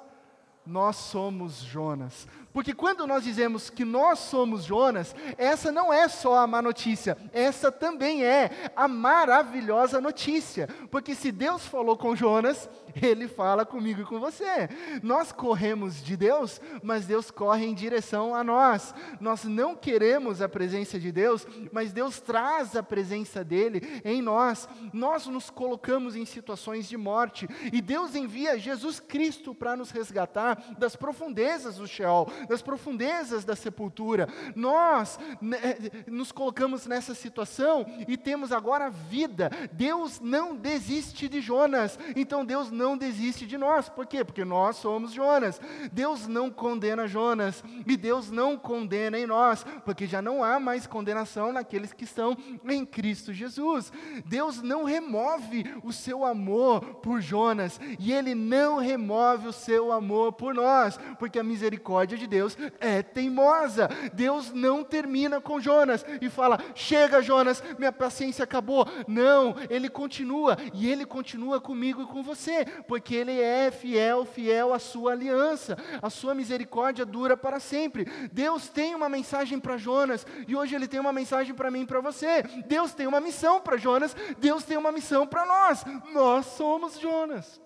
Nós 0.64 0.96
somos 0.96 1.60
Jonas. 1.60 2.28
Porque 2.52 2.72
quando 2.72 3.06
nós 3.06 3.24
dizemos 3.24 3.70
que 3.70 3.84
nós 3.84 4.18
somos 4.18 4.64
Jonas, 4.64 5.14
essa 5.36 5.70
não 5.70 5.92
é 5.92 6.08
só 6.08 6.38
a 6.38 6.46
má 6.46 6.62
notícia, 6.62 7.16
essa 7.32 7.70
também 7.70 8.24
é 8.24 8.70
a 8.74 8.88
maravilhosa 8.88 10.00
notícia. 10.00 10.68
Porque 10.90 11.14
se 11.14 11.30
Deus 11.30 11.66
falou 11.66 11.96
com 11.96 12.16
Jonas, 12.16 12.68
ele 13.00 13.28
fala 13.28 13.64
comigo 13.64 14.00
e 14.00 14.04
com 14.04 14.18
você. 14.18 14.68
Nós 15.02 15.30
corremos 15.32 16.02
de 16.02 16.16
Deus, 16.16 16.60
mas 16.82 17.06
Deus 17.06 17.30
corre 17.30 17.66
em 17.66 17.74
direção 17.74 18.34
a 18.34 18.42
nós. 18.42 18.94
Nós 19.20 19.44
não 19.44 19.74
queremos 19.74 20.42
a 20.42 20.48
presença 20.48 20.98
de 20.98 21.12
Deus, 21.12 21.46
mas 21.72 21.92
Deus 21.92 22.20
traz 22.20 22.74
a 22.76 22.82
presença 22.82 23.44
dele 23.44 24.00
em 24.04 24.22
nós. 24.22 24.68
Nós 24.92 25.26
nos 25.26 25.50
colocamos 25.50 26.16
em 26.16 26.24
situações 26.24 26.88
de 26.88 26.96
morte 26.96 27.48
e 27.72 27.80
Deus 27.80 28.14
envia 28.14 28.58
Jesus 28.58 29.00
Cristo 29.00 29.54
para 29.54 29.76
nos 29.76 29.90
resgatar 29.90 30.74
das 30.78 30.96
profundezas 30.96 31.76
do 31.76 31.86
Sheol, 31.86 32.30
das 32.48 32.62
profundezas 32.62 33.44
da 33.44 33.56
sepultura. 33.56 34.28
Nós 34.54 35.18
né, 35.40 35.58
nos 36.06 36.32
colocamos 36.32 36.86
nessa 36.86 37.14
situação 37.14 37.86
e 38.06 38.16
temos 38.16 38.52
agora 38.52 38.90
vida. 38.90 39.50
Deus 39.72 40.20
não 40.20 40.54
desiste 40.54 41.28
de 41.28 41.40
Jonas, 41.40 41.98
então 42.14 42.44
Deus 42.44 42.70
não 42.70 42.96
desiste 42.96 43.46
de 43.46 43.56
nós. 43.56 43.88
Por 43.88 44.06
quê? 44.06 44.24
Porque 44.24 44.44
nós 44.44 44.76
somos 44.76 45.12
Jonas. 45.12 45.60
Deus 45.92 46.26
não 46.26 46.50
condena 46.50 47.06
Jonas 47.06 47.62
e 47.86 47.96
Deus 47.96 48.30
não 48.30 48.56
condena 48.56 49.18
em 49.18 49.26
nós, 49.26 49.64
porque 49.84 50.06
já 50.06 50.20
não 50.20 50.44
há 50.44 50.60
mais 50.60 50.86
condenação 50.86 51.52
naqueles 51.52 51.92
que 51.92 52.04
estão 52.04 52.36
em 52.68 52.84
Cristo 52.84 53.32
Jesus. 53.32 53.92
Deus 54.24 54.62
não 54.62 54.84
remove 54.84 55.64
o 55.82 55.92
seu 55.92 56.24
amor 56.24 56.80
por 56.96 57.20
Jonas 57.20 57.80
e 57.98 58.12
ele 58.12 58.34
não 58.34 58.78
remove 58.78 59.48
o 59.48 59.52
seu 59.52 59.92
amor 59.92 60.32
por 60.32 60.54
nós, 60.54 60.98
porque 61.18 61.38
a 61.38 61.44
misericórdia 61.44 62.16
de 62.16 62.26
Deus 62.28 62.56
é 62.78 63.02
teimosa. 63.02 63.88
Deus 64.12 64.52
não 64.52 64.84
termina 64.84 65.40
com 65.40 65.60
Jonas 65.60 66.04
e 66.20 66.28
fala: 66.28 66.58
"Chega, 66.74 67.22
Jonas, 67.22 67.62
minha 67.78 67.92
paciência 67.92 68.44
acabou". 68.44 68.86
Não, 69.08 69.56
ele 69.68 69.88
continua 69.88 70.56
e 70.72 70.88
ele 70.88 71.04
continua 71.04 71.60
comigo 71.60 72.02
e 72.02 72.06
com 72.06 72.22
você, 72.22 72.64
porque 72.86 73.14
Ele 73.14 73.40
é 73.40 73.70
fiel, 73.70 74.24
fiel 74.24 74.72
à 74.72 74.78
sua 74.78 75.12
aliança, 75.12 75.76
a 76.00 76.10
sua 76.10 76.34
misericórdia 76.34 77.04
dura 77.04 77.36
para 77.36 77.58
sempre. 77.58 78.04
Deus 78.32 78.68
tem 78.68 78.94
uma 78.94 79.08
mensagem 79.08 79.58
para 79.58 79.76
Jonas, 79.76 80.26
e 80.46 80.54
hoje 80.54 80.74
Ele 80.74 80.88
tem 80.88 81.00
uma 81.00 81.12
mensagem 81.12 81.54
para 81.54 81.70
mim 81.70 81.82
e 81.82 81.86
para 81.86 82.00
você. 82.00 82.42
Deus 82.66 82.92
tem 82.92 83.06
uma 83.06 83.20
missão 83.20 83.60
para 83.60 83.76
Jonas, 83.76 84.14
Deus 84.38 84.64
tem 84.64 84.76
uma 84.76 84.92
missão 84.92 85.26
para 85.26 85.46
nós. 85.46 85.84
Nós 86.12 86.46
somos 86.46 86.98
Jonas. 86.98 87.60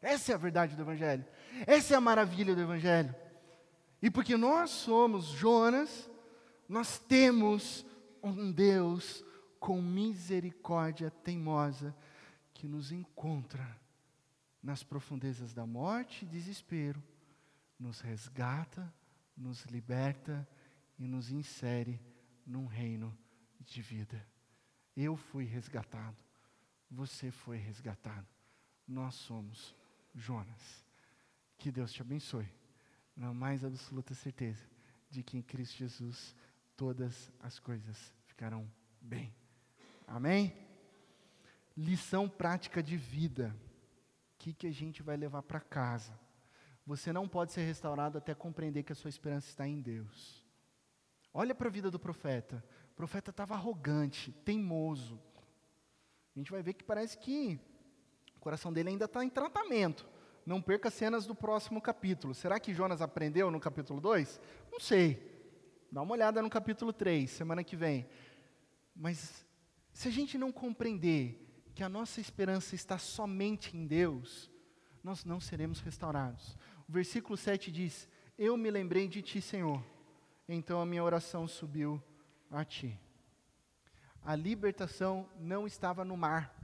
Essa 0.00 0.32
é 0.32 0.34
a 0.34 0.38
verdade 0.38 0.76
do 0.76 0.82
Evangelho. 0.82 1.24
Essa 1.66 1.94
é 1.94 1.96
a 1.96 2.00
maravilha 2.00 2.54
do 2.54 2.60
Evangelho. 2.60 3.14
E 4.04 4.10
porque 4.10 4.36
nós 4.36 4.68
somos 4.68 5.28
Jonas, 5.28 6.10
nós 6.68 6.98
temos 6.98 7.86
um 8.22 8.52
Deus 8.52 9.24
com 9.58 9.80
misericórdia 9.80 11.10
teimosa 11.10 11.96
que 12.52 12.68
nos 12.68 12.92
encontra 12.92 13.80
nas 14.62 14.82
profundezas 14.82 15.54
da 15.54 15.64
morte 15.64 16.26
e 16.26 16.28
desespero, 16.28 17.02
nos 17.78 18.02
resgata, 18.02 18.92
nos 19.34 19.64
liberta 19.64 20.46
e 20.98 21.08
nos 21.08 21.30
insere 21.30 21.98
num 22.46 22.66
reino 22.66 23.16
de 23.58 23.80
vida. 23.80 24.22
Eu 24.94 25.16
fui 25.16 25.46
resgatado, 25.46 26.22
você 26.90 27.30
foi 27.30 27.56
resgatado, 27.56 28.28
nós 28.86 29.14
somos 29.14 29.74
Jonas. 30.14 30.84
Que 31.56 31.72
Deus 31.72 31.90
te 31.90 32.02
abençoe, 32.02 32.46
na 33.16 33.32
mais 33.32 33.64
absoluta 33.64 34.14
certeza 34.14 34.64
de 35.10 35.22
que 35.22 35.36
em 35.36 35.42
Cristo 35.42 35.76
Jesus 35.76 36.34
todas 36.76 37.30
as 37.40 37.58
coisas 37.58 38.12
ficarão 38.26 38.68
bem. 39.00 39.32
Amém? 40.06 40.52
Lição 41.76 42.28
prática 42.28 42.82
de 42.82 42.96
vida. 42.96 43.54
O 44.34 44.38
que, 44.38 44.52
que 44.52 44.66
a 44.66 44.72
gente 44.72 45.02
vai 45.02 45.16
levar 45.16 45.42
para 45.42 45.60
casa? 45.60 46.18
Você 46.86 47.12
não 47.12 47.26
pode 47.26 47.52
ser 47.52 47.64
restaurado 47.64 48.18
até 48.18 48.34
compreender 48.34 48.82
que 48.82 48.92
a 48.92 48.96
sua 48.96 49.08
esperança 49.08 49.48
está 49.48 49.66
em 49.66 49.80
Deus. 49.80 50.44
Olha 51.32 51.54
para 51.54 51.68
a 51.68 51.72
vida 51.72 51.90
do 51.90 51.98
profeta. 51.98 52.62
O 52.92 52.94
profeta 52.94 53.30
estava 53.30 53.54
arrogante, 53.54 54.32
teimoso. 54.44 55.20
A 56.34 56.38
gente 56.38 56.50
vai 56.50 56.62
ver 56.62 56.74
que 56.74 56.84
parece 56.84 57.16
que 57.18 57.58
o 58.36 58.40
coração 58.40 58.72
dele 58.72 58.90
ainda 58.90 59.06
está 59.06 59.24
em 59.24 59.30
tratamento. 59.30 60.06
Não 60.46 60.60
perca 60.60 60.90
cenas 60.90 61.26
do 61.26 61.34
próximo 61.34 61.80
capítulo. 61.80 62.34
Será 62.34 62.60
que 62.60 62.74
Jonas 62.74 63.00
aprendeu 63.00 63.50
no 63.50 63.58
capítulo 63.58 64.00
2? 64.00 64.40
Não 64.70 64.78
sei. 64.78 65.32
Dá 65.90 66.02
uma 66.02 66.12
olhada 66.12 66.42
no 66.42 66.50
capítulo 66.50 66.92
3, 66.92 67.30
semana 67.30 67.64
que 67.64 67.76
vem. 67.76 68.06
Mas 68.94 69.46
se 69.92 70.08
a 70.08 70.10
gente 70.10 70.36
não 70.36 70.52
compreender 70.52 71.40
que 71.74 71.82
a 71.82 71.88
nossa 71.88 72.20
esperança 72.20 72.74
está 72.74 72.98
somente 72.98 73.76
em 73.76 73.86
Deus, 73.86 74.50
nós 75.02 75.24
não 75.24 75.40
seremos 75.40 75.80
restaurados. 75.80 76.58
O 76.88 76.92
versículo 76.92 77.36
7 77.36 77.70
diz: 77.70 78.08
Eu 78.36 78.56
me 78.56 78.70
lembrei 78.70 79.08
de 79.08 79.22
ti, 79.22 79.40
Senhor, 79.40 79.84
então 80.48 80.80
a 80.80 80.86
minha 80.86 81.02
oração 81.02 81.48
subiu 81.48 82.02
a 82.50 82.64
ti. 82.64 82.98
A 84.22 84.34
libertação 84.34 85.28
não 85.38 85.66
estava 85.66 86.04
no 86.04 86.16
mar. 86.16 86.63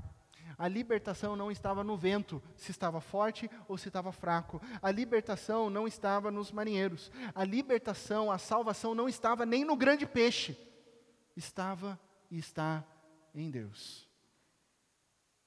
A 0.58 0.68
libertação 0.68 1.36
não 1.36 1.50
estava 1.50 1.82
no 1.82 1.96
vento, 1.96 2.42
se 2.56 2.70
estava 2.70 3.00
forte 3.00 3.50
ou 3.68 3.78
se 3.78 3.88
estava 3.88 4.12
fraco. 4.12 4.60
A 4.82 4.90
libertação 4.90 5.70
não 5.70 5.86
estava 5.86 6.30
nos 6.30 6.52
marinheiros. 6.52 7.10
A 7.34 7.44
libertação, 7.44 8.30
a 8.30 8.38
salvação 8.38 8.94
não 8.94 9.08
estava 9.08 9.46
nem 9.46 9.64
no 9.64 9.76
grande 9.76 10.06
peixe. 10.06 10.56
Estava 11.36 11.98
e 12.30 12.38
está 12.38 12.84
em 13.34 13.50
Deus. 13.50 14.08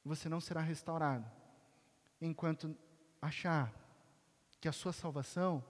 Você 0.04 0.28
não 0.28 0.42
será 0.42 0.62
restaurado 0.62 1.26
enquanto 2.20 2.76
achar 3.22 3.74
que 4.60 4.68
a 4.68 4.72
sua 4.72 4.94
salvação 4.94 5.64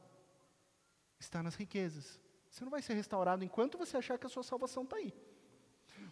está 1.19 1.41
nas 1.41 1.55
riquezas. 1.55 2.19
Você 2.49 2.63
não 2.63 2.71
vai 2.71 2.81
ser 2.81 2.93
restaurado 2.93 3.43
enquanto 3.43 3.77
você 3.77 3.97
achar 3.97 4.17
que 4.17 4.27
a 4.27 4.29
sua 4.29 4.43
salvação 4.43 4.83
está 4.83 4.97
aí. 4.97 5.13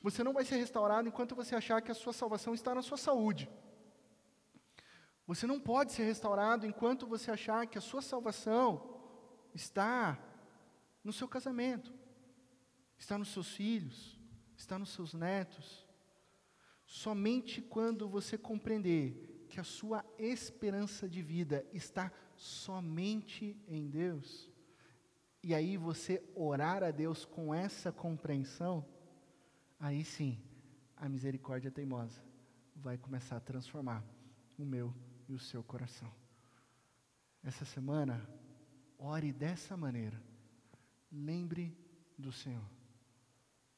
Você 0.01 0.23
não 0.23 0.33
vai 0.33 0.43
ser 0.43 0.55
restaurado 0.55 1.07
enquanto 1.07 1.35
você 1.35 1.55
achar 1.55 1.81
que 1.81 1.91
a 1.91 1.95
sua 1.95 2.13
salvação 2.13 2.53
está 2.53 2.73
na 2.73 2.81
sua 2.81 2.97
saúde. 2.97 3.49
Você 5.27 5.45
não 5.45 5.59
pode 5.59 5.91
ser 5.91 6.03
restaurado 6.03 6.65
enquanto 6.65 7.05
você 7.05 7.31
achar 7.31 7.67
que 7.67 7.77
a 7.77 7.81
sua 7.81 8.01
salvação 8.01 8.99
está 9.53 10.19
no 11.03 11.13
seu 11.13 11.27
casamento, 11.27 11.93
está 12.97 13.17
nos 13.17 13.29
seus 13.29 13.49
filhos, 13.49 14.19
está 14.57 14.77
nos 14.77 14.89
seus 14.89 15.13
netos. 15.13 15.87
Somente 16.85 17.61
quando 17.61 18.09
você 18.09 18.37
compreender 18.37 19.45
que 19.47 19.59
a 19.59 19.63
sua 19.63 20.03
esperança 20.17 21.07
de 21.07 21.21
vida 21.21 21.65
está 21.71 22.11
somente 22.35 23.55
em 23.67 23.87
Deus, 23.87 24.49
e 25.43 25.53
aí 25.55 25.77
você 25.77 26.23
orar 26.35 26.83
a 26.83 26.91
Deus 26.91 27.25
com 27.25 27.53
essa 27.53 27.91
compreensão, 27.91 28.85
aí 29.81 30.05
sim, 30.05 30.39
a 30.95 31.09
misericórdia 31.09 31.71
teimosa 31.71 32.23
vai 32.75 32.97
começar 32.97 33.37
a 33.37 33.41
transformar 33.41 34.05
o 34.57 34.63
meu 34.63 34.93
e 35.27 35.33
o 35.33 35.39
seu 35.39 35.63
coração. 35.63 36.11
Essa 37.43 37.65
semana, 37.65 38.23
ore 38.97 39.33
dessa 39.33 39.75
maneira. 39.75 40.21
Lembre 41.11 41.75
do 42.17 42.31
Senhor. 42.31 42.69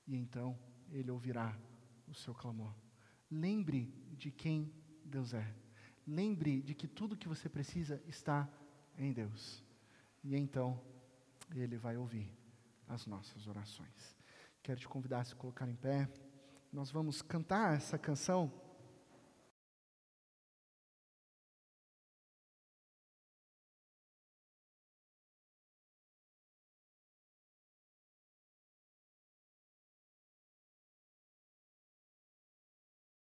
E 0.05 0.15
então 0.15 0.59
Ele 0.91 1.09
ouvirá 1.09 1.57
o 2.05 2.13
seu 2.13 2.33
clamor. 2.35 2.73
Lembre 3.31 3.93
de 4.17 4.29
quem 4.29 4.71
Deus 5.05 5.33
é. 5.33 5.55
Lembre 6.05 6.61
de 6.61 6.75
que 6.75 6.87
tudo 6.87 7.15
que 7.15 7.29
você 7.29 7.47
precisa 7.47 8.03
está 8.05 8.49
em 8.97 9.13
Deus. 9.13 9.63
E 10.21 10.35
então 10.35 10.79
Ele 11.55 11.77
vai 11.77 11.95
ouvir 11.95 12.29
as 12.89 13.05
nossas 13.05 13.47
orações. 13.47 14.22
Quero 14.63 14.79
te 14.79 14.87
convidar 14.87 15.19
a 15.19 15.23
se 15.25 15.35
colocar 15.35 15.67
em 15.67 15.75
pé. 15.75 16.07
Nós 16.71 16.89
vamos 16.89 17.21
cantar 17.21 17.75
essa 17.75 17.97
canção 17.97 18.49